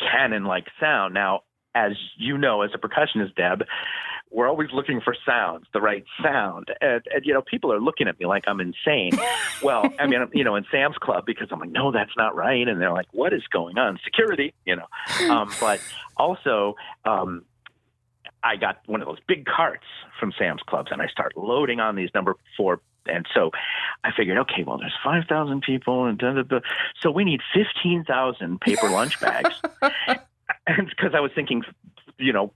cannon 0.00 0.44
like 0.44 0.66
sound. 0.80 1.14
Now, 1.14 1.42
as 1.74 1.92
you 2.16 2.38
know, 2.38 2.62
as 2.62 2.70
a 2.74 2.78
percussionist, 2.78 3.34
Deb, 3.34 3.64
we're 4.30 4.48
always 4.48 4.70
looking 4.72 5.00
for 5.00 5.14
sounds, 5.26 5.66
the 5.72 5.80
right 5.80 6.04
sound. 6.22 6.68
And, 6.80 7.02
and, 7.14 7.24
you 7.24 7.32
know, 7.32 7.42
people 7.42 7.72
are 7.72 7.80
looking 7.80 8.08
at 8.08 8.18
me 8.18 8.26
like 8.26 8.44
I'm 8.46 8.60
insane. 8.60 9.12
well, 9.62 9.88
I 9.98 10.06
mean, 10.06 10.26
you 10.32 10.44
know, 10.44 10.56
in 10.56 10.64
Sam's 10.70 10.96
Club, 10.98 11.24
because 11.24 11.48
I'm 11.50 11.60
like, 11.60 11.70
no, 11.70 11.92
that's 11.92 12.10
not 12.16 12.34
right. 12.34 12.66
And 12.66 12.80
they're 12.80 12.92
like, 12.92 13.06
what 13.12 13.32
is 13.32 13.42
going 13.52 13.78
on? 13.78 13.98
Security, 14.04 14.52
you 14.64 14.76
know. 14.76 14.86
Um, 15.30 15.52
but 15.60 15.80
also, 16.16 16.74
um, 17.04 17.44
I 18.42 18.56
got 18.56 18.80
one 18.86 19.00
of 19.00 19.08
those 19.08 19.20
big 19.26 19.46
carts 19.46 19.86
from 20.18 20.32
Sam's 20.36 20.62
Clubs 20.66 20.90
and 20.90 21.00
I 21.00 21.06
start 21.06 21.36
loading 21.36 21.80
on 21.80 21.94
these 21.94 22.10
number 22.14 22.36
four. 22.56 22.80
And 23.06 23.26
so 23.34 23.50
I 24.02 24.10
figured, 24.16 24.38
okay, 24.38 24.64
well, 24.64 24.78
there's 24.78 24.96
5,000 25.04 25.62
people 25.62 26.06
and 26.06 26.18
da, 26.18 26.32
da, 26.32 26.42
da. 26.42 26.60
so 27.00 27.10
we 27.10 27.24
need 27.24 27.40
15,000 27.54 28.60
paper 28.60 28.88
lunch 28.88 29.20
bags. 29.20 29.62
and 30.66 30.88
because 30.88 31.12
I 31.14 31.20
was 31.20 31.30
thinking, 31.34 31.62
you 32.18 32.32
know, 32.32 32.52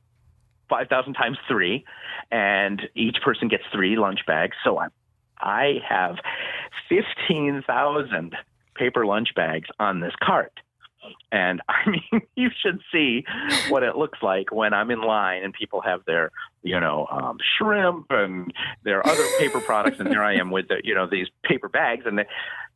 5,000 0.68 1.14
times 1.14 1.38
three, 1.49 1.85
and 2.31 2.83
each 2.94 3.16
person 3.25 3.49
gets 3.49 3.64
three 3.73 3.97
lunch 3.97 4.21
bags. 4.27 4.57
So 4.62 4.79
I, 4.79 4.88
I 5.38 5.81
have 5.88 6.16
15,000 6.88 8.37
paper 8.75 9.07
lunch 9.07 9.35
bags 9.35 9.68
on 9.79 10.01
this 10.01 10.12
cart. 10.23 10.53
And 11.33 11.61
I 11.68 11.88
mean, 11.88 12.23
you 12.37 12.51
should 12.62 12.81
see 12.92 13.25
what 13.68 13.83
it 13.83 13.97
looks 13.97 14.18
like 14.23 14.53
when 14.53 14.75
I'm 14.75 14.90
in 14.90 15.01
line 15.01 15.42
and 15.42 15.53
people 15.53 15.81
have 15.81 16.05
their, 16.07 16.31
you 16.62 16.79
know, 16.79 17.07
um, 17.11 17.38
shrimp 17.57 18.07
and 18.11 18.53
their 18.85 19.07
other 19.07 19.25
paper 19.38 19.61
products, 19.61 20.01
and 20.01 20.11
there 20.11 20.25
I 20.25 20.35
am 20.35 20.51
with 20.51 20.68
the, 20.68 20.81
you 20.85 20.94
know, 20.94 21.07
these 21.07 21.29
paper 21.44 21.68
bags, 21.68 22.05
and 22.05 22.18
they, 22.18 22.27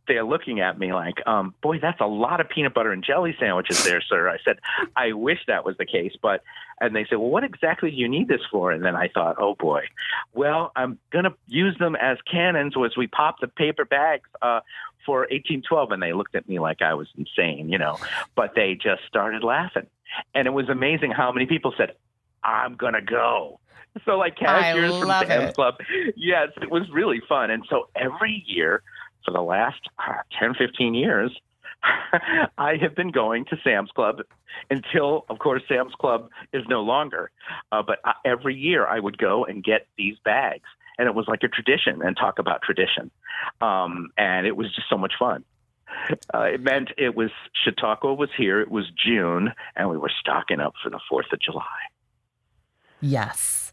they're 0.09 0.25
looking 0.25 0.61
at 0.61 0.79
me 0.79 0.93
like, 0.93 1.25
um, 1.27 1.55
boy, 1.63 1.79
that's 1.79 2.01
a 2.01 2.07
lot 2.07 2.41
of 2.41 2.49
peanut 2.49 2.75
butter 2.75 2.93
and 2.93 3.05
jelly 3.05 3.37
sandwiches 3.39 3.85
there, 3.85 4.01
sir. 4.01 4.29
I 4.29 4.39
said, 4.45 4.59
I 4.97 5.13
wish 5.13 5.39
that 5.47 5.65
was 5.65 5.77
the 5.77 5.87
case. 5.87 6.13
But, 6.21 6.43
and 6.81 6.95
they 6.95 7.05
said, 7.09 7.19
well, 7.19 7.31
what 7.31 7.45
exactly 7.45 7.91
do 7.91 7.97
you 7.97 8.09
need 8.09 8.29
this 8.29 8.41
for? 8.51 8.73
And 8.73 8.85
then 8.85 8.97
I 8.97 9.09
thought, 9.09 9.37
oh 9.39 9.55
boy, 9.55 9.85
well, 10.35 10.73
I'm 10.75 10.99
going 11.11 11.25
to 11.25 11.35
use 11.47 11.77
them 11.79 11.95
as 11.97 12.19
cannons 12.31 12.75
as 12.85 12.97
we 12.97 13.07
pop 13.07 13.41
the 13.41 13.49
paper 13.49 13.85
bags 13.85 14.29
uh, 14.41 14.61
for 15.07 15.21
1812. 15.21 15.93
And 15.93 16.03
they 16.03 16.13
looked 16.13 16.35
at 16.35 16.49
me 16.49 16.59
like 16.59 16.83
I 16.83 16.95
was 16.95 17.09
insane, 17.17 17.69
you 17.69 17.79
know, 17.79 17.99
but 18.35 18.55
they 18.55 18.75
just 18.75 19.03
started 19.07 19.45
laughing. 19.45 19.87
And 20.35 20.47
it 20.47 20.53
was 20.53 20.69
amazing 20.69 21.13
how 21.13 21.33
many 21.33 21.47
people 21.47 21.73
said, 21.77 21.95
I'm 22.43 22.75
going 22.75 22.95
to 22.95 23.03
go. 23.03 23.61
So 24.05 24.17
like 24.17 24.37
cashiers 24.37 24.91
from 24.99 25.09
Sam's 25.09 25.55
Club. 25.55 25.75
Yes, 26.17 26.49
it 26.61 26.71
was 26.71 26.89
really 26.91 27.21
fun. 27.29 27.51
And 27.51 27.65
so 27.69 27.89
every 27.95 28.43
year 28.47 28.83
for 29.25 29.33
the 29.33 29.41
last 29.41 29.81
uh, 29.99 30.15
10, 30.39 30.55
15 30.55 30.95
years, 30.95 31.33
I 32.59 32.77
have 32.81 32.95
been 32.95 33.11
going 33.11 33.45
to 33.47 33.57
Sam's 33.65 33.91
Club 33.91 34.21
until, 34.71 35.25
of 35.29 35.39
course, 35.39 35.63
Sam's 35.69 35.95
Club 35.95 36.29
is 36.53 36.63
no 36.69 36.83
longer. 36.83 37.31
Uh, 37.71 37.83
but 37.83 37.99
uh, 38.05 38.13
every 38.25 38.55
year 38.55 38.87
I 38.87 39.01
would 39.01 39.19
go 39.19 39.45
and 39.45 39.65
get 39.65 39.87
these 39.97 40.17
bags. 40.25 40.69
And 40.99 41.09
it 41.09 41.15
was 41.15 41.27
like 41.27 41.43
a 41.43 41.49
tradition 41.49 42.03
and 42.03 42.17
talk 42.17 42.39
about 42.39 42.63
tradition. 42.63 43.11
Um, 43.61 44.11
and 44.17 44.47
it 44.47 44.57
was 44.57 44.73
just 44.75 44.89
so 44.89 44.99
much 44.99 45.15
fun. 45.19 45.45
Uh, 46.35 46.43
it 46.43 46.63
meant 46.63 46.91
it 46.97 47.15
was 47.15 47.31
Chautauqua 47.65 48.15
was 48.15 48.31
here. 48.37 48.61
It 48.61 48.71
was 48.71 48.91
June, 48.91 49.53
and 49.77 49.91
we 49.91 49.99
were 49.99 50.11
stocking 50.21 50.61
up 50.61 50.75
for 50.83 50.91
the 50.91 51.01
Fourth 51.09 51.27
of 51.33 51.41
July. 51.41 51.65
Yes. 53.01 53.73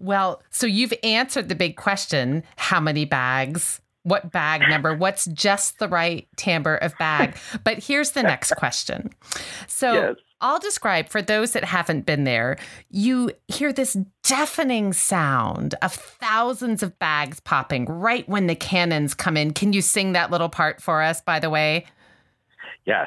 Well, 0.00 0.42
so 0.50 0.66
you've 0.66 0.94
answered 1.02 1.48
the 1.48 1.54
big 1.54 1.76
question: 1.76 2.44
How 2.56 2.80
many 2.80 3.04
bags 3.04 3.80
what 4.02 4.32
bag 4.32 4.62
number, 4.68 4.94
what's 4.94 5.26
just 5.26 5.78
the 5.78 5.88
right 5.88 6.26
timbre 6.36 6.76
of 6.76 6.96
bag. 6.98 7.36
But 7.64 7.82
here's 7.82 8.12
the 8.12 8.22
next 8.22 8.54
question. 8.56 9.10
So 9.66 9.92
yes. 9.92 10.16
I'll 10.40 10.58
describe 10.58 11.08
for 11.08 11.20
those 11.20 11.52
that 11.52 11.64
haven't 11.64 12.06
been 12.06 12.24
there, 12.24 12.56
you 12.90 13.32
hear 13.48 13.72
this 13.72 13.96
deafening 14.22 14.92
sound 14.92 15.74
of 15.82 15.92
thousands 15.92 16.82
of 16.82 16.98
bags 16.98 17.40
popping 17.40 17.84
right 17.86 18.26
when 18.28 18.46
the 18.46 18.54
cannons 18.54 19.14
come 19.14 19.36
in. 19.36 19.52
Can 19.52 19.72
you 19.72 19.82
sing 19.82 20.12
that 20.12 20.30
little 20.30 20.48
part 20.48 20.80
for 20.80 21.02
us, 21.02 21.20
by 21.20 21.38
the 21.38 21.50
way? 21.50 21.84
Yes. 22.90 23.06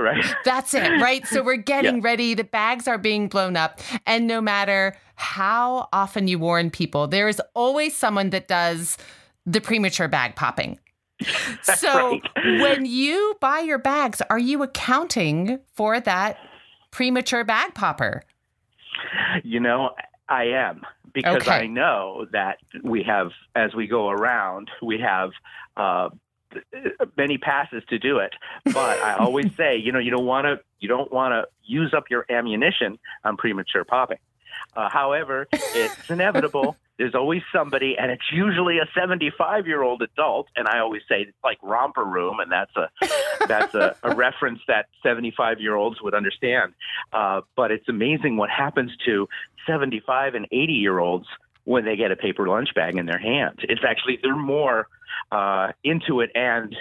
right. 0.00 0.24
That's 0.44 0.72
it, 0.72 0.88
right? 1.02 1.26
So 1.26 1.42
we're 1.42 1.56
getting 1.56 1.96
yeah. 1.96 2.04
ready. 2.04 2.34
The 2.34 2.44
bags 2.44 2.86
are 2.86 2.96
being 2.96 3.26
blown 3.26 3.56
up. 3.56 3.80
And 4.06 4.28
no 4.28 4.40
matter 4.40 4.96
how 5.16 5.88
often 5.92 6.28
you 6.28 6.38
warn 6.38 6.70
people, 6.70 7.08
there 7.08 7.28
is 7.28 7.42
always 7.54 7.96
someone 7.96 8.30
that 8.30 8.46
does 8.46 8.98
the 9.44 9.60
premature 9.60 10.06
bag 10.06 10.36
popping. 10.36 10.78
So 11.62 12.20
right. 12.36 12.60
when 12.60 12.86
you 12.86 13.34
buy 13.40 13.60
your 13.60 13.78
bags, 13.78 14.22
are 14.30 14.38
you 14.38 14.62
accounting 14.62 15.58
for 15.74 15.98
that 15.98 16.36
premature 16.92 17.42
bag 17.42 17.74
popper? 17.74 18.22
You 19.42 19.58
know, 19.58 19.90
I 20.28 20.44
am 20.44 20.82
because 21.16 21.44
okay. 21.44 21.50
I 21.50 21.66
know 21.66 22.26
that 22.32 22.58
we 22.82 23.02
have, 23.04 23.30
as 23.54 23.74
we 23.74 23.86
go 23.86 24.10
around, 24.10 24.70
we 24.82 24.98
have 24.98 25.30
uh, 25.74 26.10
many 27.16 27.38
passes 27.38 27.82
to 27.88 27.98
do 27.98 28.18
it. 28.18 28.34
But 28.66 29.00
I 29.00 29.16
always 29.16 29.50
say, 29.56 29.78
you 29.78 29.92
know, 29.92 29.98
you 29.98 30.10
don't 30.10 30.26
want 30.26 30.44
to, 30.44 30.60
you 30.78 30.88
don't 30.88 31.10
want 31.10 31.32
to 31.32 31.48
use 31.64 31.94
up 31.96 32.10
your 32.10 32.26
ammunition 32.28 32.98
on 33.24 33.38
premature 33.38 33.82
popping. 33.82 34.18
Uh, 34.76 34.88
however, 34.88 35.48
it's 35.52 35.94
inevitable. 36.10 36.76
There's 36.98 37.14
always 37.14 37.42
somebody, 37.52 37.96
and 37.98 38.10
it's 38.10 38.30
usually 38.32 38.78
a 38.78 38.86
75 38.94 39.66
year 39.66 39.82
old 39.82 40.02
adult. 40.02 40.48
And 40.56 40.66
I 40.66 40.78
always 40.78 41.02
say 41.08 41.22
it's 41.22 41.36
like 41.44 41.58
romper 41.62 42.04
room, 42.04 42.40
and 42.40 42.50
that's 42.50 42.74
a 42.76 42.88
that's 43.46 43.74
a, 43.74 43.96
a 44.02 44.14
reference 44.14 44.60
that 44.68 44.86
75 45.02 45.60
year 45.60 45.74
olds 45.74 46.00
would 46.02 46.14
understand. 46.14 46.72
Uh, 47.12 47.42
but 47.54 47.70
it's 47.70 47.88
amazing 47.88 48.36
what 48.36 48.50
happens 48.50 48.92
to 49.06 49.28
75 49.66 50.34
and 50.34 50.46
80 50.50 50.72
year 50.72 50.98
olds 50.98 51.26
when 51.64 51.84
they 51.84 51.96
get 51.96 52.12
a 52.12 52.16
paper 52.16 52.46
lunch 52.46 52.70
bag 52.74 52.96
in 52.96 53.06
their 53.06 53.18
hands. 53.18 53.58
It's 53.62 53.82
actually 53.86 54.18
they're 54.22 54.36
more 54.36 54.86
uh, 55.32 55.72
into 55.82 56.20
it 56.20 56.30
and 56.34 56.74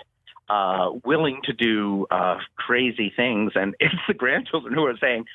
uh, 0.48 0.92
willing 1.04 1.42
to 1.46 1.54
do 1.54 2.06
uh, 2.12 2.38
crazy 2.56 3.12
things, 3.16 3.54
and 3.56 3.76
it's 3.80 3.96
the 4.08 4.14
grandchildren 4.14 4.74
who 4.74 4.86
are 4.86 4.98
saying, 4.98 5.26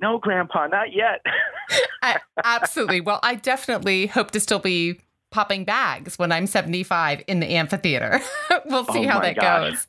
"No, 0.00 0.18
Grandpa, 0.18 0.66
not 0.66 0.92
yet." 0.92 1.24
I, 2.02 2.18
absolutely. 2.44 3.00
Well, 3.00 3.20
I 3.22 3.34
definitely 3.34 4.06
hope 4.06 4.30
to 4.32 4.40
still 4.40 4.58
be 4.58 5.00
popping 5.30 5.64
bags 5.64 6.18
when 6.18 6.32
I'm 6.32 6.46
75 6.46 7.22
in 7.26 7.40
the 7.40 7.46
amphitheater. 7.56 8.20
we'll 8.66 8.84
see 8.86 9.06
oh 9.06 9.08
how 9.08 9.20
that 9.20 9.36
gosh. 9.36 9.70
goes. 9.70 9.86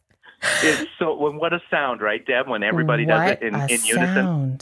It's 0.63 0.89
so 0.97 1.13
what 1.13 1.53
a 1.53 1.61
sound, 1.69 2.01
right, 2.01 2.25
Deb? 2.25 2.47
When 2.47 2.63
everybody 2.63 3.05
what 3.05 3.17
does 3.17 3.31
it 3.31 3.41
in, 3.41 3.55
in 3.55 3.85
unison. 3.85 4.59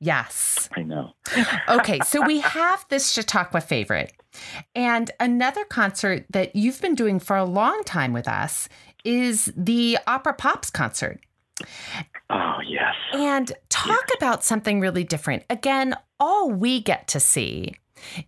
Yes. 0.00 0.68
I 0.76 0.82
know. 0.82 1.14
okay, 1.68 1.98
so 2.04 2.20
we 2.26 2.40
have 2.40 2.84
this 2.90 3.10
Chautauqua 3.10 3.62
favorite. 3.62 4.12
And 4.74 5.10
another 5.18 5.64
concert 5.64 6.26
that 6.30 6.54
you've 6.54 6.80
been 6.82 6.94
doing 6.94 7.18
for 7.18 7.36
a 7.36 7.44
long 7.44 7.82
time 7.84 8.12
with 8.12 8.28
us 8.28 8.68
is 9.04 9.52
the 9.56 9.98
Opera 10.06 10.34
Pops 10.34 10.70
concert. 10.70 11.20
Oh, 12.30 12.58
yes. 12.66 12.94
And 13.12 13.52
talk 13.68 14.04
yes. 14.08 14.16
about 14.16 14.44
something 14.44 14.80
really 14.80 15.04
different. 15.04 15.44
Again, 15.50 15.94
all 16.18 16.50
we 16.50 16.80
get 16.80 17.06
to 17.08 17.20
see 17.20 17.74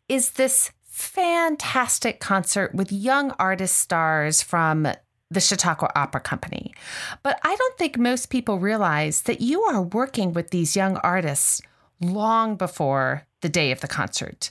is 0.09 0.33
this 0.33 0.71
fantastic 0.85 2.21
concert 2.21 2.75
with 2.75 2.93
young 2.93 3.31
artist 3.33 3.77
stars 3.77 4.43
from 4.43 4.89
the 5.31 5.41
Chautauqua 5.41 5.91
Opera 5.95 6.21
Company. 6.21 6.75
But 7.23 7.39
I 7.43 7.55
don't 7.57 7.79
think 7.79 7.99
most 7.99 8.31
people 8.31 8.59
realize 8.59 9.23
that 9.23 9.41
you 9.41 9.63
are 9.63 9.83
working 9.83 10.33
with 10.33 10.51
these 10.51 10.77
young 10.77 10.97
artists 10.99 11.61
long 12.01 12.57
before 12.57 13.27
the 13.41 13.49
day 13.49 13.71
of 13.73 13.81
the 13.81 13.89
concert. 13.89 14.51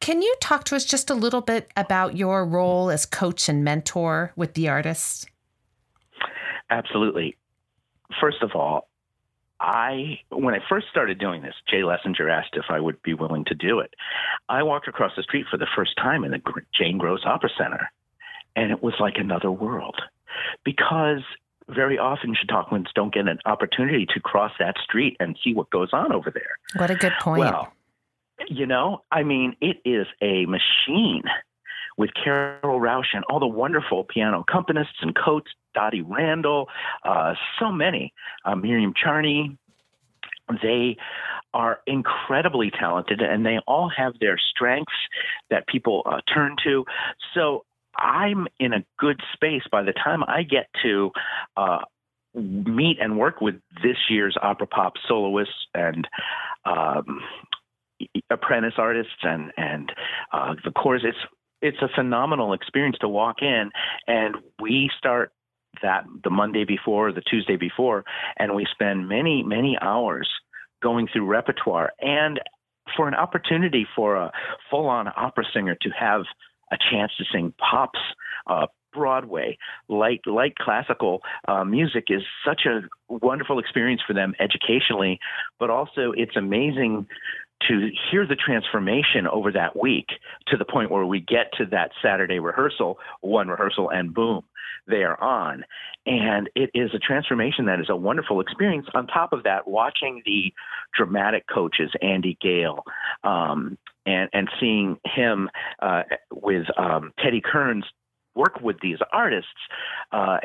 Can 0.00 0.22
you 0.22 0.34
talk 0.40 0.64
to 0.64 0.76
us 0.76 0.84
just 0.84 1.10
a 1.10 1.14
little 1.14 1.40
bit 1.40 1.70
about 1.76 2.16
your 2.16 2.44
role 2.44 2.90
as 2.90 3.06
coach 3.06 3.48
and 3.48 3.64
mentor 3.64 4.32
with 4.36 4.54
the 4.54 4.68
artists? 4.68 5.26
Absolutely. 6.70 7.36
First 8.20 8.42
of 8.42 8.52
all, 8.54 8.88
I 9.60 10.20
when 10.30 10.54
I 10.54 10.58
first 10.68 10.88
started 10.90 11.18
doing 11.18 11.42
this, 11.42 11.54
Jay 11.70 11.84
Lesenger 11.84 12.28
asked 12.28 12.54
if 12.54 12.66
I 12.68 12.80
would 12.80 13.00
be 13.02 13.14
willing 13.14 13.44
to 13.46 13.54
do 13.54 13.78
it. 13.80 13.94
I 14.48 14.62
walked 14.62 14.88
across 14.88 15.12
the 15.16 15.22
street 15.22 15.46
for 15.50 15.56
the 15.56 15.68
first 15.76 15.96
time 15.96 16.24
in 16.24 16.32
the 16.32 16.40
Jane 16.78 16.98
Gross 16.98 17.20
Opera 17.24 17.50
Center, 17.56 17.90
and 18.56 18.70
it 18.70 18.82
was 18.82 18.94
like 18.98 19.14
another 19.16 19.50
world 19.50 19.96
because 20.64 21.22
very 21.68 21.98
often 21.98 22.34
Chautauquans 22.34 22.88
don't 22.94 23.14
get 23.14 23.28
an 23.28 23.38
opportunity 23.46 24.06
to 24.12 24.20
cross 24.20 24.52
that 24.58 24.76
street 24.82 25.16
and 25.20 25.38
see 25.42 25.54
what 25.54 25.70
goes 25.70 25.90
on 25.92 26.12
over 26.12 26.30
there. 26.30 26.58
What 26.76 26.90
a 26.90 26.94
good 26.94 27.14
point. 27.20 27.40
Well, 27.40 27.72
you 28.48 28.66
know, 28.66 29.02
I 29.10 29.22
mean, 29.22 29.56
it 29.60 29.78
is 29.84 30.06
a 30.20 30.46
machine 30.46 31.22
with 31.96 32.10
Carol 32.22 32.80
Rausch 32.80 33.14
and 33.14 33.24
all 33.30 33.40
the 33.40 33.46
wonderful 33.46 34.04
piano 34.04 34.44
accompanists 34.44 35.00
and 35.02 35.14
Coates, 35.14 35.50
Dottie 35.74 36.02
Randall, 36.02 36.68
uh, 37.04 37.34
so 37.58 37.70
many, 37.70 38.12
uh, 38.44 38.54
Miriam 38.54 38.92
Charney. 38.96 39.56
They 40.62 40.96
are 41.54 41.80
incredibly 41.86 42.70
talented 42.70 43.20
and 43.20 43.46
they 43.46 43.58
all 43.66 43.90
have 43.96 44.12
their 44.20 44.38
strengths 44.38 44.92
that 45.50 45.66
people 45.68 46.02
uh, 46.04 46.20
turn 46.32 46.56
to. 46.64 46.84
So 47.32 47.64
I'm 47.96 48.46
in 48.58 48.72
a 48.72 48.84
good 48.98 49.20
space 49.32 49.62
by 49.70 49.82
the 49.82 49.92
time 49.92 50.24
I 50.24 50.42
get 50.42 50.66
to 50.82 51.12
uh, 51.56 51.78
meet 52.34 52.98
and 53.00 53.18
work 53.18 53.40
with 53.40 53.54
this 53.82 53.96
year's 54.10 54.36
opera 54.42 54.66
pop 54.66 54.94
soloists 55.06 55.54
and 55.74 56.06
um, 56.64 57.20
apprentice 58.30 58.74
artists 58.76 59.12
and 59.22 59.52
and 59.56 59.92
uh, 60.32 60.54
the 60.64 60.72
chorus. 60.72 61.02
It's 61.04 61.18
it's 61.64 61.80
a 61.80 61.88
phenomenal 61.88 62.52
experience 62.52 62.98
to 63.00 63.08
walk 63.08 63.36
in, 63.40 63.70
and 64.06 64.36
we 64.60 64.90
start 64.98 65.32
that 65.82 66.04
the 66.22 66.28
Monday 66.30 66.64
before, 66.64 67.10
the 67.10 67.22
Tuesday 67.22 67.56
before, 67.56 68.04
and 68.36 68.54
we 68.54 68.66
spend 68.70 69.08
many 69.08 69.42
many 69.42 69.76
hours 69.80 70.28
going 70.82 71.08
through 71.10 71.24
repertoire 71.24 71.92
and 72.00 72.38
for 72.94 73.08
an 73.08 73.14
opportunity 73.14 73.86
for 73.96 74.16
a 74.16 74.30
full 74.70 74.86
on 74.86 75.08
opera 75.16 75.44
singer 75.54 75.74
to 75.80 75.88
have 75.88 76.20
a 76.70 76.76
chance 76.90 77.12
to 77.16 77.24
sing 77.32 77.54
pops, 77.58 77.98
uh, 78.46 78.66
Broadway, 78.92 79.58
light 79.88 80.20
light 80.24 80.56
classical 80.56 81.22
uh, 81.48 81.64
music 81.64 82.04
is 82.08 82.22
such 82.46 82.62
a 82.64 82.82
wonderful 83.08 83.58
experience 83.58 84.00
for 84.06 84.12
them 84.12 84.34
educationally, 84.38 85.18
but 85.58 85.68
also 85.68 86.12
it's 86.16 86.36
amazing 86.36 87.08
to 87.68 87.90
hear 88.10 88.26
the 88.26 88.36
transformation 88.36 89.26
over 89.30 89.52
that 89.52 89.78
week 89.78 90.08
to 90.48 90.56
the 90.56 90.64
point 90.64 90.90
where 90.90 91.06
we 91.06 91.20
get 91.20 91.52
to 91.58 91.66
that 91.66 91.90
Saturday 92.02 92.38
rehearsal, 92.38 92.98
one 93.20 93.48
rehearsal, 93.48 93.90
and 93.90 94.12
boom, 94.12 94.42
they 94.86 95.02
are 95.02 95.20
on. 95.22 95.64
And 96.06 96.50
it 96.54 96.70
is 96.74 96.90
a 96.94 96.98
transformation 96.98 97.66
that 97.66 97.80
is 97.80 97.88
a 97.88 97.96
wonderful 97.96 98.40
experience. 98.40 98.86
On 98.94 99.06
top 99.06 99.32
of 99.32 99.44
that, 99.44 99.66
watching 99.66 100.22
the 100.26 100.52
dramatic 100.94 101.44
coaches, 101.52 101.90
Andy 102.02 102.36
Gale, 102.40 102.84
um, 103.22 103.78
and, 104.04 104.28
and 104.34 104.48
seeing 104.60 104.98
him 105.04 105.48
uh, 105.80 106.02
with 106.30 106.66
um, 106.76 107.12
Teddy 107.22 107.40
Kearns 107.42 107.84
work 108.34 108.60
with 108.60 108.76
these 108.82 108.98
artists 109.12 109.48
uh, 110.12 110.38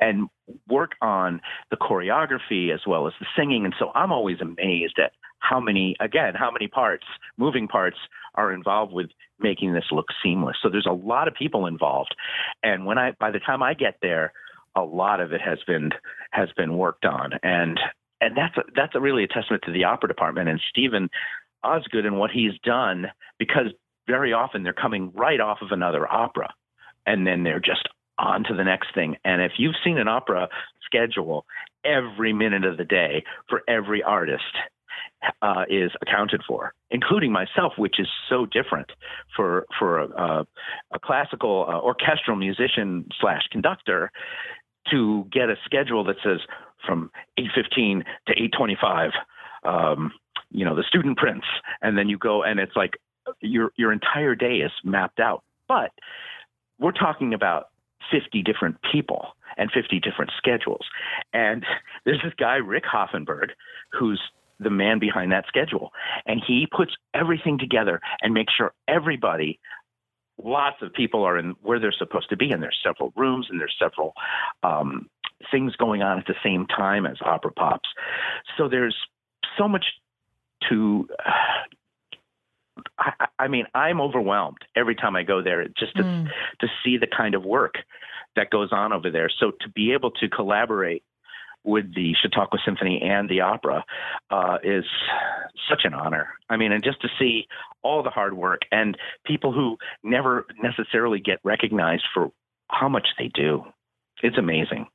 and 0.00 0.28
work 0.68 0.92
on 1.02 1.40
the 1.70 1.76
choreography 1.76 2.72
as 2.72 2.80
well 2.86 3.06
as 3.06 3.12
the 3.20 3.26
singing. 3.36 3.64
And 3.64 3.74
so 3.78 3.90
I'm 3.94 4.12
always 4.12 4.40
amazed 4.40 4.98
at 5.02 5.12
how 5.42 5.60
many, 5.60 5.96
again, 6.00 6.34
how 6.34 6.50
many 6.50 6.68
parts, 6.68 7.04
moving 7.36 7.68
parts 7.68 7.96
are 8.36 8.52
involved 8.52 8.92
with 8.92 9.10
making 9.40 9.74
this 9.74 9.84
look 9.90 10.06
seamless. 10.22 10.56
So 10.62 10.68
there's 10.70 10.86
a 10.88 10.92
lot 10.92 11.28
of 11.28 11.34
people 11.34 11.66
involved. 11.66 12.14
And 12.62 12.86
when 12.86 12.96
I, 12.96 13.12
by 13.18 13.30
the 13.30 13.40
time 13.40 13.62
I 13.62 13.74
get 13.74 13.96
there, 14.00 14.32
a 14.74 14.82
lot 14.82 15.20
of 15.20 15.32
it 15.32 15.40
has 15.42 15.58
been 15.66 15.90
has 16.30 16.48
been 16.56 16.78
worked 16.78 17.04
on, 17.04 17.32
and 17.42 17.78
and 18.22 18.34
that's 18.34 18.56
a, 18.56 18.62
that's 18.74 18.94
a 18.94 19.00
really 19.00 19.24
a 19.24 19.28
testament 19.28 19.64
to 19.66 19.72
the 19.72 19.84
opera 19.84 20.08
department 20.08 20.48
and 20.48 20.60
Steven 20.70 21.10
Osgood 21.62 22.06
and 22.06 22.18
what 22.18 22.30
he's 22.30 22.52
done 22.64 23.08
because 23.38 23.66
very 24.06 24.32
often 24.32 24.62
they're 24.62 24.72
coming 24.72 25.12
right 25.14 25.40
off 25.40 25.58
of 25.60 25.72
another 25.72 26.10
opera 26.10 26.48
and 27.04 27.26
then 27.26 27.42
they're 27.42 27.60
just 27.60 27.86
on 28.18 28.44
to 28.44 28.54
the 28.54 28.64
next 28.64 28.94
thing. 28.94 29.16
And 29.24 29.42
if 29.42 29.52
you've 29.58 29.74
seen 29.84 29.98
an 29.98 30.08
opera 30.08 30.48
schedule, 30.84 31.44
every 31.84 32.32
minute 32.32 32.64
of 32.64 32.76
the 32.76 32.84
day 32.84 33.24
for 33.48 33.62
every 33.68 34.02
artist 34.02 34.42
uh, 35.40 35.64
is 35.68 35.90
accounted 36.02 36.42
for, 36.46 36.74
including 36.90 37.32
myself, 37.32 37.74
which 37.76 37.98
is 37.98 38.08
so 38.28 38.46
different 38.46 38.90
for 39.36 39.66
for 39.78 40.00
a, 40.00 40.46
a 40.92 40.98
classical 40.98 41.66
uh, 41.68 41.80
orchestral 41.80 42.36
musician 42.36 43.06
slash 43.20 43.42
conductor 43.50 44.10
to 44.90 45.26
get 45.32 45.48
a 45.48 45.56
schedule 45.64 46.04
that 46.04 46.16
says 46.24 46.40
from 46.86 47.10
8:15 47.38 48.02
to 48.26 48.34
8:25. 48.34 49.10
Um, 49.64 50.12
you 50.50 50.64
know 50.64 50.74
the 50.74 50.84
student 50.84 51.16
prints, 51.18 51.46
and 51.80 51.96
then 51.96 52.08
you 52.08 52.18
go 52.18 52.42
and 52.42 52.58
it's 52.60 52.76
like 52.76 52.94
your 53.40 53.72
your 53.76 53.92
entire 53.92 54.34
day 54.34 54.56
is 54.56 54.72
mapped 54.84 55.20
out. 55.20 55.42
But 55.68 55.92
we're 56.78 56.92
talking 56.92 57.32
about 57.32 57.68
50 58.10 58.42
different 58.42 58.76
people 58.90 59.28
and 59.56 59.70
50 59.70 60.00
different 60.00 60.32
schedules. 60.36 60.86
And 61.32 61.64
there's 62.04 62.20
this 62.22 62.32
guy, 62.38 62.56
Rick 62.56 62.84
Hoffenberg, 62.84 63.50
who's 63.92 64.20
the 64.62 64.70
man 64.70 64.98
behind 64.98 65.32
that 65.32 65.46
schedule. 65.48 65.92
And 66.26 66.42
he 66.46 66.66
puts 66.70 66.92
everything 67.14 67.58
together 67.58 68.00
and 68.20 68.34
makes 68.34 68.52
sure 68.54 68.72
everybody, 68.88 69.60
lots 70.42 70.76
of 70.82 70.92
people 70.92 71.24
are 71.24 71.38
in 71.38 71.54
where 71.62 71.80
they're 71.80 71.94
supposed 71.96 72.30
to 72.30 72.36
be. 72.36 72.50
And 72.50 72.62
there's 72.62 72.78
several 72.84 73.12
rooms 73.16 73.46
and 73.50 73.60
there's 73.60 73.76
several 73.78 74.14
um, 74.62 75.08
things 75.50 75.74
going 75.76 76.02
on 76.02 76.18
at 76.18 76.26
the 76.26 76.34
same 76.44 76.66
time 76.66 77.06
as 77.06 77.16
opera 77.24 77.52
pops. 77.52 77.88
So 78.56 78.68
there's 78.68 78.96
so 79.58 79.68
much 79.68 79.84
to 80.68 81.08
uh, 81.18 81.30
I, 82.98 83.26
I 83.38 83.48
mean, 83.48 83.66
I'm 83.74 84.00
overwhelmed 84.00 84.58
every 84.74 84.94
time 84.94 85.16
I 85.16 85.22
go 85.22 85.42
there 85.42 85.66
just 85.78 85.96
to 85.96 86.02
mm. 86.02 86.26
to 86.60 86.66
see 86.84 86.96
the 86.98 87.06
kind 87.06 87.34
of 87.34 87.44
work 87.44 87.74
that 88.36 88.50
goes 88.50 88.70
on 88.72 88.92
over 88.92 89.10
there. 89.10 89.30
So 89.40 89.50
to 89.60 89.68
be 89.68 89.92
able 89.92 90.10
to 90.12 90.28
collaborate 90.28 91.02
with 91.64 91.94
the 91.94 92.14
Chautauqua 92.20 92.58
Symphony 92.64 93.00
and 93.02 93.28
the 93.28 93.40
opera 93.40 93.84
uh, 94.30 94.58
is 94.62 94.84
such 95.68 95.82
an 95.84 95.94
honor. 95.94 96.28
I 96.48 96.56
mean, 96.56 96.72
and 96.72 96.82
just 96.82 97.00
to 97.02 97.08
see 97.18 97.46
all 97.82 98.02
the 98.02 98.10
hard 98.10 98.34
work 98.34 98.62
and 98.70 98.96
people 99.24 99.52
who 99.52 99.76
never 100.02 100.46
necessarily 100.62 101.20
get 101.20 101.38
recognized 101.44 102.04
for 102.12 102.32
how 102.68 102.88
much 102.88 103.08
they 103.18 103.28
do, 103.28 103.64
it's 104.22 104.38
amazing. 104.38 104.86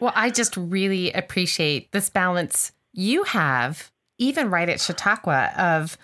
Well, 0.00 0.12
I 0.14 0.30
just 0.30 0.56
really 0.56 1.12
appreciate 1.12 1.92
this 1.92 2.10
balance 2.10 2.72
you 2.92 3.24
have, 3.24 3.90
even 4.18 4.50
right 4.50 4.68
at 4.68 4.80
Chautauqua, 4.80 5.52
of 5.56 5.96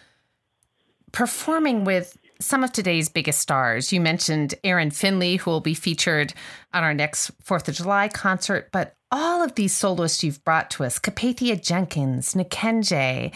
performing 1.12 1.84
with 1.84 2.16
some 2.42 2.64
of 2.64 2.72
today's 2.72 3.08
biggest 3.08 3.40
stars. 3.40 3.92
You 3.92 4.00
mentioned 4.00 4.54
Aaron 4.64 4.90
Finley, 4.90 5.36
who 5.36 5.50
will 5.50 5.60
be 5.60 5.74
featured 5.74 6.34
on 6.72 6.82
our 6.82 6.94
next 6.94 7.30
Fourth 7.40 7.68
of 7.68 7.74
July 7.74 8.08
concert, 8.08 8.68
but 8.72 8.96
all 9.10 9.42
of 9.42 9.54
these 9.54 9.72
soloists 9.72 10.24
you've 10.24 10.44
brought 10.44 10.70
to 10.70 10.84
us, 10.84 10.98
Capathia 10.98 11.62
Jenkins, 11.62 12.34
N'Kenge, 12.34 13.32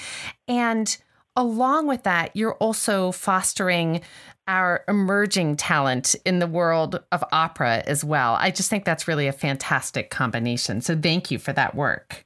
and 0.49 0.97
along 1.37 1.87
with 1.87 2.03
that, 2.05 2.35
you're 2.35 2.55
also 2.55 3.13
fostering 3.13 4.01
our 4.49 4.85
emerging 4.89 5.57
talent 5.57 6.15
in 6.25 6.39
the 6.39 6.47
world 6.47 7.03
of 7.13 7.23
opera 7.33 7.83
as 7.87 8.05
well. 8.05 8.37
I 8.41 8.51
just 8.51 8.71
think 8.71 8.85
that's 8.85 9.07
really 9.07 9.27
a 9.27 9.33
fantastic 9.33 10.11
combination. 10.11 10.81
So 10.81 10.97
thank 10.97 11.31
you 11.31 11.39
for 11.39 11.53
that 11.53 11.75
work. 11.75 12.25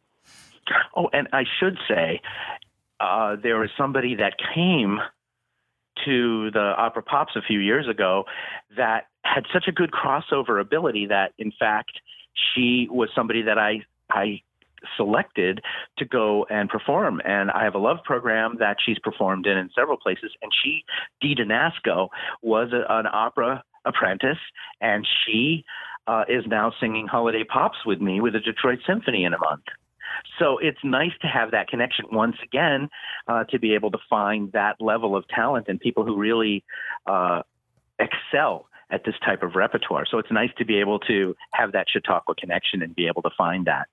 Oh, 0.94 1.08
and 1.12 1.28
I 1.32 1.44
should 1.58 1.78
say, 1.88 2.20
uh, 3.00 3.36
there 3.42 3.58
was 3.58 3.70
somebody 3.76 4.14
that 4.16 4.34
came 4.54 5.00
to 6.04 6.50
the 6.50 6.74
opera 6.76 7.02
pops 7.02 7.36
a 7.36 7.42
few 7.42 7.60
years 7.60 7.88
ago 7.88 8.24
that 8.76 9.06
had 9.24 9.44
such 9.52 9.64
a 9.68 9.72
good 9.72 9.90
crossover 9.90 10.60
ability 10.60 11.06
that 11.06 11.32
in 11.38 11.52
fact 11.58 11.92
she 12.54 12.88
was 12.90 13.08
somebody 13.14 13.42
that 13.42 13.58
I 13.58 13.80
I 14.10 14.42
selected 14.96 15.60
to 15.98 16.04
go 16.04 16.46
and 16.50 16.68
perform. 16.68 17.20
And 17.24 17.50
I 17.50 17.64
have 17.64 17.74
a 17.74 17.78
love 17.78 17.98
program 18.04 18.56
that 18.60 18.76
she's 18.84 18.98
performed 18.98 19.46
in 19.46 19.56
in 19.56 19.70
several 19.74 19.96
places. 19.96 20.32
And 20.42 20.50
she, 20.62 20.84
Dee 21.20 21.34
Donasco, 21.34 22.08
was 22.42 22.72
a, 22.72 22.84
an 22.92 23.06
opera 23.12 23.62
apprentice, 23.84 24.38
and 24.80 25.06
she 25.24 25.64
uh, 26.06 26.24
is 26.28 26.44
now 26.46 26.72
singing 26.80 27.06
holiday 27.06 27.44
pops 27.44 27.78
with 27.86 28.00
me 28.00 28.20
with 28.20 28.32
the 28.32 28.40
Detroit 28.40 28.80
Symphony 28.86 29.24
in 29.24 29.34
a 29.34 29.38
month. 29.38 29.64
So 30.38 30.58
it's 30.58 30.78
nice 30.82 31.12
to 31.22 31.26
have 31.26 31.50
that 31.52 31.68
connection 31.68 32.06
once 32.10 32.36
again 32.42 32.88
uh, 33.28 33.44
to 33.44 33.58
be 33.58 33.74
able 33.74 33.90
to 33.90 33.98
find 34.08 34.52
that 34.52 34.80
level 34.80 35.16
of 35.16 35.26
talent 35.28 35.66
and 35.68 35.78
people 35.78 36.04
who 36.04 36.16
really 36.16 36.64
uh, 37.06 37.42
excel 37.98 38.66
at 38.90 39.04
this 39.04 39.14
type 39.24 39.42
of 39.42 39.54
repertoire. 39.54 40.04
So 40.10 40.18
it's 40.18 40.32
nice 40.32 40.50
to 40.58 40.64
be 40.64 40.80
able 40.80 40.98
to 41.00 41.36
have 41.52 41.72
that 41.72 41.86
Chautauqua 41.88 42.34
connection 42.34 42.82
and 42.82 42.94
be 42.94 43.06
able 43.06 43.22
to 43.22 43.30
find 43.36 43.66
that. 43.66 43.86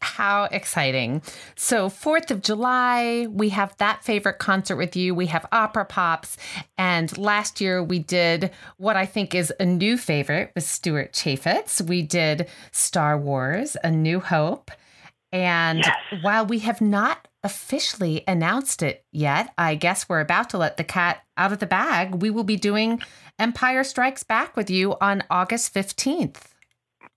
How 0.00 0.44
exciting. 0.44 1.22
So, 1.54 1.88
4th 1.88 2.32
of 2.32 2.42
July, 2.42 3.28
we 3.30 3.50
have 3.50 3.76
that 3.78 4.02
favorite 4.02 4.38
concert 4.38 4.76
with 4.76 4.96
you. 4.96 5.14
We 5.14 5.26
have 5.26 5.46
Opera 5.52 5.84
Pops. 5.84 6.36
And 6.76 7.16
last 7.16 7.60
year, 7.60 7.82
we 7.82 8.00
did 8.00 8.50
what 8.76 8.96
I 8.96 9.06
think 9.06 9.34
is 9.34 9.52
a 9.60 9.64
new 9.64 9.96
favorite 9.96 10.50
with 10.54 10.64
Stuart 10.64 11.12
Chafetz. 11.12 11.80
We 11.80 12.02
did 12.02 12.48
Star 12.72 13.16
Wars, 13.16 13.76
A 13.84 13.90
New 13.90 14.18
Hope. 14.18 14.72
And 15.32 15.80
yes. 15.80 16.22
while 16.22 16.46
we 16.46 16.60
have 16.60 16.80
not 16.80 17.28
officially 17.42 18.24
announced 18.26 18.82
it 18.82 19.04
yet, 19.12 19.52
I 19.58 19.74
guess 19.74 20.08
we're 20.08 20.20
about 20.20 20.50
to 20.50 20.58
let 20.58 20.76
the 20.76 20.84
cat 20.84 21.22
out 21.36 21.52
of 21.52 21.58
the 21.58 21.66
bag. 21.66 22.16
We 22.16 22.30
will 22.30 22.44
be 22.44 22.56
doing 22.56 23.00
Empire 23.38 23.84
Strikes 23.84 24.22
Back 24.22 24.56
with 24.56 24.70
you 24.70 24.96
on 25.00 25.22
August 25.30 25.74
15th. 25.74 26.36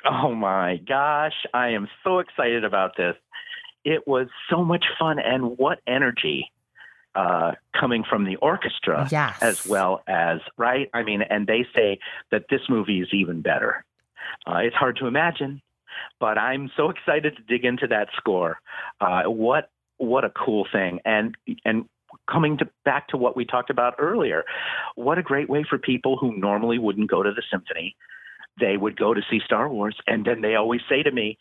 Oh 0.05 0.33
my 0.33 0.77
gosh, 0.77 1.45
I 1.53 1.69
am 1.69 1.87
so 2.03 2.19
excited 2.19 2.63
about 2.63 2.97
this. 2.97 3.15
It 3.83 4.07
was 4.07 4.27
so 4.49 4.63
much 4.63 4.85
fun, 4.99 5.17
and 5.19 5.57
what 5.57 5.79
energy 5.87 6.51
uh, 7.15 7.53
coming 7.79 8.03
from 8.07 8.25
the 8.25 8.35
orchestra 8.37 9.07
yes. 9.11 9.37
as 9.41 9.65
well 9.65 10.01
as, 10.07 10.39
right? 10.57 10.89
I 10.93 11.03
mean, 11.03 11.21
and 11.21 11.47
they 11.47 11.65
say 11.75 11.99
that 12.31 12.45
this 12.49 12.61
movie 12.69 13.01
is 13.01 13.09
even 13.11 13.41
better. 13.41 13.83
Uh, 14.45 14.57
it's 14.57 14.75
hard 14.75 14.97
to 14.97 15.07
imagine, 15.07 15.61
but 16.19 16.37
I'm 16.37 16.71
so 16.75 16.89
excited 16.89 17.35
to 17.37 17.43
dig 17.43 17.65
into 17.65 17.87
that 17.87 18.09
score. 18.17 18.59
Uh, 18.99 19.23
what 19.23 19.69
what 19.97 20.25
a 20.25 20.29
cool 20.29 20.67
thing! 20.71 20.99
And 21.05 21.35
and 21.65 21.85
coming 22.29 22.57
to 22.57 22.67
back 22.83 23.07
to 23.09 23.17
what 23.17 23.35
we 23.35 23.45
talked 23.45 23.69
about 23.69 23.95
earlier, 23.99 24.43
what 24.95 25.17
a 25.17 25.23
great 25.23 25.49
way 25.49 25.65
for 25.67 25.77
people 25.77 26.17
who 26.17 26.35
normally 26.37 26.77
wouldn't 26.77 27.09
go 27.09 27.23
to 27.23 27.31
the 27.31 27.43
symphony 27.49 27.95
they 28.59 28.77
would 28.77 28.97
go 28.97 29.13
to 29.13 29.21
see 29.29 29.39
Star 29.43 29.69
Wars, 29.69 29.95
and 30.07 30.25
then 30.25 30.41
they 30.41 30.55
always 30.55 30.81
say 30.89 31.03
to 31.03 31.11
me, 31.11 31.37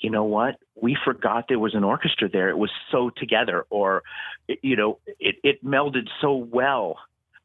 you 0.00 0.10
know 0.10 0.24
what? 0.24 0.56
We 0.80 0.96
forgot 1.04 1.46
there 1.48 1.58
was 1.58 1.74
an 1.74 1.84
orchestra 1.84 2.28
there. 2.28 2.50
It 2.50 2.58
was 2.58 2.70
so 2.90 3.10
together, 3.10 3.64
or, 3.70 4.02
you 4.62 4.76
know, 4.76 4.98
it, 5.18 5.36
it 5.42 5.64
melded 5.64 6.08
so 6.20 6.34
well 6.34 6.98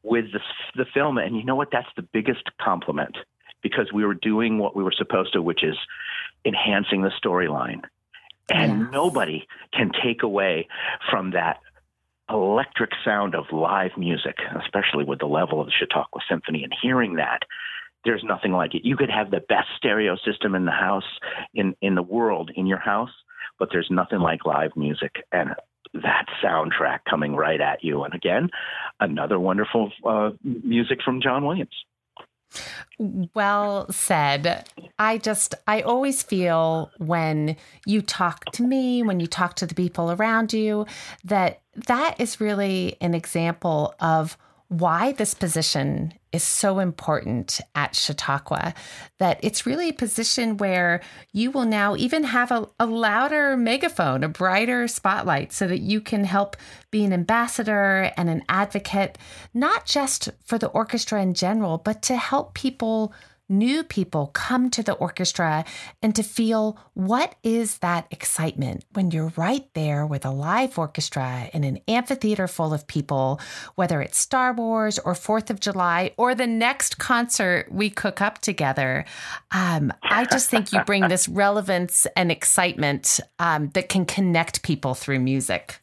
with 0.04 0.26
the, 0.32 0.39
the 0.76 0.86
film. 0.93 1.18
And 1.18 1.36
you 1.36 1.43
know 1.43 1.56
what? 1.56 1.70
That's 1.72 1.88
the 1.95 2.02
biggest 2.02 2.43
compliment 2.60 3.18
because 3.62 3.91
we 3.93 4.06
were 4.06 4.14
doing 4.14 4.58
what 4.58 4.76
we 4.76 4.84
were 4.84 4.93
supposed 4.95 5.34
to, 5.34 5.41
which 5.41 5.64
is 5.64 5.76
enhancing 6.46 7.02
the 7.02 7.12
storyline. 7.24 7.82
And 8.50 8.82
yes. 8.82 8.90
nobody 8.92 9.48
can 9.74 9.92
take 10.04 10.24
away 10.24 10.68
from 11.10 11.32
that 11.32 11.60
electric 12.30 12.92
sound 13.04 13.36
of 13.36 13.46
live 13.52 13.92
music, 13.98 14.38
especially 14.64 15.04
with 15.04 15.20
the 15.20 15.26
level 15.26 15.60
of 15.60 15.68
the 15.68 15.74
Chautauqua 15.78 16.22
Symphony 16.30 16.64
and 16.64 16.74
hearing 16.82 17.16
that. 17.16 17.44
There's 18.06 18.24
nothing 18.24 18.54
like 18.54 18.76
it. 18.76 18.86
You 18.86 18.96
could 18.96 19.10
have 19.10 19.30
the 19.30 19.42
best 19.42 19.68
stereo 19.76 20.16
system 20.26 20.56
in 20.56 20.66
the 20.66 20.72
house, 20.72 21.04
in, 21.54 21.76
in 21.82 21.96
the 21.96 22.02
world, 22.02 22.50
in 22.56 22.66
your 22.66 22.80
house, 22.80 23.12
but 23.58 23.70
there's 23.72 23.90
nothing 23.90 24.20
like 24.20 24.46
live 24.46 24.72
music 24.76 25.18
and 25.32 25.50
that 25.94 26.26
soundtrack 26.44 27.00
coming 27.10 27.36
right 27.36 27.60
at 27.60 27.84
you. 27.84 28.04
And 28.04 28.14
again, 28.14 28.50
another 29.00 29.40
wonderful 29.40 29.92
uh, 30.06 30.32
music 30.44 31.00
from 31.04 31.22
John 31.22 31.46
Williams. 31.46 31.76
Well 33.34 33.91
said. 33.91 34.68
I 34.97 35.18
just, 35.18 35.56
I 35.68 35.82
always 35.82 36.24
feel 36.24 36.91
when 36.97 37.56
you 37.86 38.02
talk 38.02 38.45
to 38.54 38.64
me, 38.64 39.04
when 39.04 39.20
you 39.20 39.28
talk 39.28 39.56
to 39.56 39.66
the 39.66 39.76
people 39.76 40.12
around 40.12 40.54
you, 40.54 40.86
that 41.24 41.62
that 41.88 42.16
is 42.20 42.41
really 42.41 42.97
an 43.00 43.14
example 43.14 43.95
of 44.00 44.38
why 44.68 45.14
this 45.14 45.34
position 45.34 46.14
is 46.32 46.43
so 46.43 46.80
important 46.80 47.59
at 47.73 47.95
Chautauqua 47.95 48.73
that 49.17 49.39
it's 49.41 49.65
really 49.65 49.89
a 49.89 49.93
position 49.93 50.57
where 50.57 51.01
you 51.34 51.49
will 51.49 51.65
now 51.65 51.95
even 51.95 52.23
have 52.23 52.51
a, 52.51 52.67
a, 52.80 52.86
louder 52.86 53.57
megaphone, 53.57 54.23
a 54.23 54.30
brighter 54.30 54.88
spotlight, 54.88 55.51
so 55.51 55.67
that 55.67 55.80
you 55.80 56.01
can 56.01 56.23
help 56.23 56.55
be 56.91 57.03
an 57.03 57.13
ambassador 57.13 58.11
and 58.15 58.30
an 58.30 58.43
advocate, 58.47 59.17
not 59.53 59.86
just 59.86 60.30
for 60.45 60.57
the 60.57 60.67
orchestra 60.67 61.21
in 61.21 61.34
general, 61.34 61.77
but 61.77 62.01
to 62.03 62.15
help 62.15 62.53
people 62.53 63.13
new 63.50 63.84
people 63.84 64.28
come 64.28 64.70
to 64.70 64.84
the 64.84 64.93
orchestra 64.93 65.66
and 66.02 66.16
to 66.16 66.24
feel 66.24 66.78
what 66.93 67.36
is 67.43 67.80
that 67.80 68.08
excitement 68.12 68.86
when 68.93 69.12
you're 69.12 69.34
right 69.36 69.66
there 69.74 70.06
with 70.06 70.26
a 70.26 70.30
live 70.30 70.78
orchestra 70.78 71.50
in 71.54 71.64
an 71.64 71.80
amphitheater 71.88 72.47
full 72.47 72.74
of 72.74 72.88
people, 72.88 73.39
whether 73.76 74.02
it's 74.02 74.20
Star 74.20 74.54
Wars 74.54 75.00
or 75.00 75.16
Fourth 75.16 75.50
of 75.50 75.60
July 75.60 76.12
or 76.18 76.36
the 76.36 76.47
next 76.47 77.00
concert 77.00 77.72
we 77.72 77.89
cook 77.89 78.22
up 78.22 78.39
together. 78.39 79.06
Um, 79.52 79.91
I 80.04 80.26
just 80.26 80.50
think 80.50 80.72
you 80.72 80.84
bring 80.84 81.08
this 81.08 81.28
relevance 81.39 82.06
and 82.16 82.32
excitement 82.32 83.20
um, 83.39 83.70
that 83.70 83.89
can 83.89 84.06
connect 84.06 84.62
people 84.62 84.93
through 84.93 85.20
music. 85.20 85.82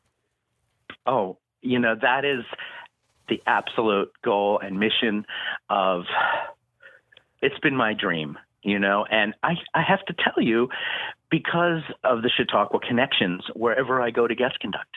Oh, 1.06 1.38
you 1.62 1.78
know, 1.78 1.94
that 2.00 2.24
is 2.24 2.44
the 3.28 3.42
absolute 3.46 4.12
goal 4.22 4.60
and 4.62 4.78
mission 4.78 5.26
of 5.68 6.04
it's 7.42 7.58
been 7.60 7.76
my 7.76 7.94
dream, 7.94 8.38
you 8.62 8.78
know, 8.78 9.04
and 9.10 9.34
I, 9.42 9.54
I 9.74 9.82
have 9.82 10.04
to 10.06 10.14
tell 10.14 10.42
you, 10.42 10.68
because 11.30 11.82
of 12.04 12.22
the 12.22 12.30
Chautauqua 12.36 12.80
connections, 12.80 13.42
wherever 13.54 14.00
I 14.00 14.10
go 14.10 14.26
to 14.26 14.34
guest 14.34 14.58
conduct, 14.60 14.96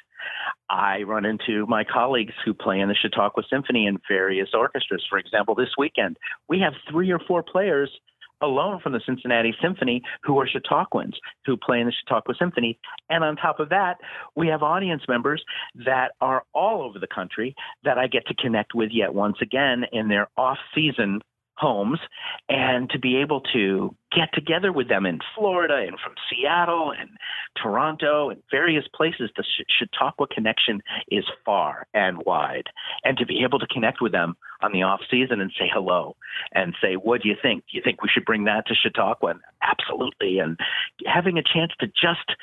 I 0.70 1.04
run 1.04 1.26
into 1.26 1.66
my 1.68 1.84
colleagues 1.84 2.34
who 2.46 2.54
play 2.54 2.80
in 2.80 2.90
the 2.90 2.96
Chautauqua 2.96 3.44
Symphony 3.50 3.88
and 3.88 4.00
various 4.08 4.50
orchestras. 4.54 5.06
For 5.10 5.18
example, 5.18 5.56
this 5.56 5.70
weekend, 5.78 6.18
we 6.48 6.60
have 6.60 6.74
three 6.90 7.12
or 7.12 7.20
four 7.20 7.44
players 7.44 7.90
alone 8.42 8.80
from 8.82 8.94
the 8.94 9.02
Cincinnati 9.06 9.54
Symphony 9.62 10.02
who 10.24 10.40
are 10.40 10.48
Chautauquans 10.48 11.16
who 11.46 11.58
play 11.58 11.80
in 11.80 11.88
the 11.88 11.94
Chautauqua 11.94 12.36
Symphony. 12.40 12.80
And 13.10 13.24
on 13.24 13.36
top 13.36 13.60
of 13.60 13.70
that, 13.70 13.98
we 14.36 14.48
have 14.48 14.64
audience 14.64 15.04
members 15.08 15.44
that 15.86 16.14
are 16.22 16.44
all 16.54 16.82
over 16.84 17.00
the 17.00 17.08
country 17.08 17.56
that 17.84 17.98
I 17.98 18.08
get 18.08 18.26
to 18.28 18.34
connect 18.36 18.74
with 18.74 18.92
yet 18.92 19.14
once 19.14 19.38
again 19.42 19.86
in 19.92 20.08
their 20.08 20.28
off 20.38 20.58
season 20.74 21.22
homes 21.60 22.00
and 22.48 22.90
to 22.90 22.98
be 22.98 23.18
able 23.18 23.42
to 23.42 23.94
get 24.16 24.30
together 24.34 24.72
with 24.72 24.88
them 24.88 25.06
in 25.06 25.20
Florida 25.36 25.76
and 25.76 26.00
from 26.00 26.14
Seattle 26.30 26.94
and 26.98 27.10
Toronto 27.62 28.30
and 28.30 28.42
various 28.50 28.86
places. 28.94 29.30
The 29.36 29.44
Chautauqua 29.68 30.28
connection 30.28 30.82
is 31.12 31.26
far 31.46 31.86
and 31.94 32.24
wide. 32.26 32.68
And 33.04 33.18
to 33.18 33.26
be 33.26 33.44
able 33.44 33.60
to 33.60 33.68
connect 33.68 34.02
with 34.02 34.14
them 34.14 34.36
on 34.62 34.72
the 34.72 34.84
off 34.84 35.02
season 35.12 35.42
and 35.42 35.52
say 35.60 35.70
hello 35.72 36.16
and 36.54 36.74
say, 36.82 36.96
what 36.96 37.22
do 37.22 37.30
you 37.30 37.36
think? 37.40 37.66
Do 37.70 37.78
you 37.78 37.84
think 37.84 38.02
we 38.02 38.10
should 38.10 38.26
bring 38.26 38.46
that 38.46 38.66
to 38.68 38.76
Chautauqua? 38.76 39.32
And 39.32 39.42
absolutely. 39.62 40.40
And 40.40 40.58
having 41.06 41.38
a 41.38 41.44
chance 41.44 41.72
to 41.82 41.88
just 41.88 42.38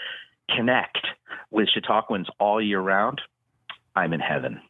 connect 0.54 1.06
with 1.50 1.68
Chautauquans 1.74 2.26
all 2.38 2.62
year 2.62 2.80
round, 2.80 3.22
I'm 3.94 4.12
in 4.12 4.20
heaven. 4.20 4.60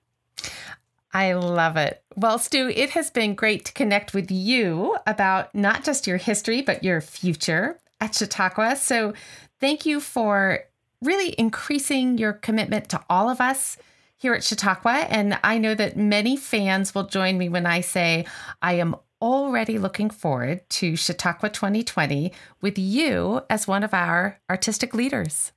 I 1.13 1.33
love 1.33 1.77
it. 1.77 2.03
Well, 2.17 2.39
Stu, 2.39 2.69
it 2.69 2.91
has 2.91 3.11
been 3.11 3.35
great 3.35 3.65
to 3.67 3.73
connect 3.73 4.13
with 4.13 4.31
you 4.31 4.97
about 5.07 5.55
not 5.55 5.85
just 5.85 6.07
your 6.07 6.19
history, 6.19 6.63
but 6.63 6.85
your 6.85 7.01
future 7.01 7.79
at 8.01 8.15
Chautauqua. 8.15 8.77
So 8.77 9.15
thank 9.61 9.87
you 9.87 10.01
for 10.01 10.61
really 11.03 11.35
increasing 11.39 12.19
your 12.19 12.33
commitment 12.33 12.89
to 12.91 13.03
all 13.09 13.31
of 13.31 13.41
us 13.41 13.79
here 14.17 14.35
at 14.35 14.45
Chautauqua. 14.45 15.07
And 15.09 15.39
I 15.45 15.59
know 15.59 15.75
that 15.75 15.97
many 15.97 16.37
fans 16.37 16.95
will 16.95 17.05
join 17.05 17.39
me 17.39 17.49
when 17.49 17.67
I 17.67 17.81
say 17.81 18.27
I 18.61 18.75
am 18.75 18.97
already 19.21 19.79
looking 19.79 20.11
forward 20.11 20.69
to 20.69 20.97
Chautauqua 20.97 21.51
2020 21.51 22.33
with 22.61 22.79
you 22.79 23.41
as 23.49 23.67
one 23.67 23.83
of 23.83 23.95
our 23.95 24.39
artistic 24.51 24.95
leaders. 24.95 25.53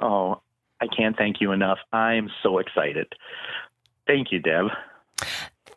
Oh, 0.00 0.40
I 0.80 0.86
can't 0.88 1.16
thank 1.16 1.40
you 1.40 1.52
enough. 1.52 1.78
I'm 1.92 2.28
so 2.42 2.58
excited. 2.58 3.12
Thank 4.06 4.32
you, 4.32 4.38
Deb. 4.38 4.66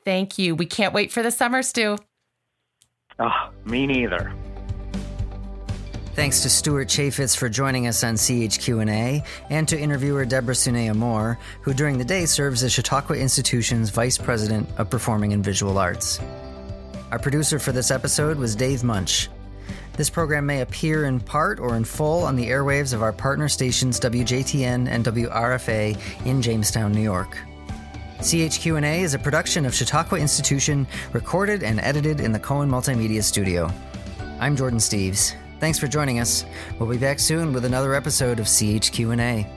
Thank 0.06 0.38
you. 0.38 0.56
We 0.56 0.66
can't 0.66 0.94
wait 0.94 1.12
for 1.12 1.24
the 1.24 1.32
summer, 1.32 1.62
Stu. 1.62 1.98
Oh, 3.20 3.50
me 3.66 3.86
neither. 3.86 4.34
Thanks 6.14 6.42
to 6.42 6.50
Stuart 6.50 6.90
Chafetz 6.90 7.38
for 7.38 7.48
joining 7.48 7.88
us 7.88 8.04
on 8.04 8.16
CHQ&A, 8.16 9.24
and 9.50 9.68
to 9.70 9.80
interviewer 9.80 10.26
Deborah 10.26 10.54
Sunya 10.54 10.94
Moore, 10.94 11.40
who 11.62 11.74
during 11.74 11.98
the 11.98 12.04
day 12.04 12.26
serves 12.26 12.62
as 12.62 12.74
Chautauqua 12.74 13.16
Institution's 13.16 13.90
Vice 13.90 14.18
President 14.18 14.68
of 14.78 14.90
Performing 14.90 15.32
and 15.32 15.44
Visual 15.44 15.78
Arts. 15.78 16.20
Our 17.12 17.20
producer 17.20 17.58
for 17.58 17.72
this 17.72 17.90
episode 17.90 18.38
was 18.38 18.56
Dave 18.56 18.84
Munch. 18.84 19.30
This 19.94 20.10
program 20.10 20.46
may 20.46 20.62
appear 20.62 21.06
in 21.06 21.20
part 21.20 21.60
or 21.60 21.76
in 21.76 21.84
full 21.86 22.24
on 22.24 22.36
the 22.36 22.48
airwaves 22.48 22.94
of 22.94 23.02
our 23.02 23.14
partner 23.14 23.48
stations 23.48 24.00
WJTN 24.00 24.88
and 24.90 25.06
WRFA 25.06 26.26
in 26.26 26.42
Jamestown, 26.42 26.92
New 26.92 27.02
York. 27.02 27.38
CHQ&A 28.20 29.02
is 29.02 29.14
a 29.14 29.20
production 29.20 29.66
of 29.66 29.74
Chautauqua 29.74 30.20
Institution, 30.20 30.86
recorded 31.14 31.64
and 31.64 31.80
edited 31.80 32.20
in 32.20 32.34
the 32.34 32.40
Cohen 32.40 32.70
Multimedia 32.70 33.24
Studio. 33.24 33.72
I'm 34.42 34.58
Jordan 34.58 34.80
Steves. 34.80 35.36
Thanks 35.62 35.80
for 35.80 35.88
joining 35.88 36.20
us. 36.20 36.44
We'll 36.78 36.90
be 36.90 36.98
back 36.98 37.20
soon 37.20 37.54
with 37.54 37.64
another 37.64 37.96
episode 37.96 38.42
of 38.42 38.48
CHQ&A. 38.48 39.48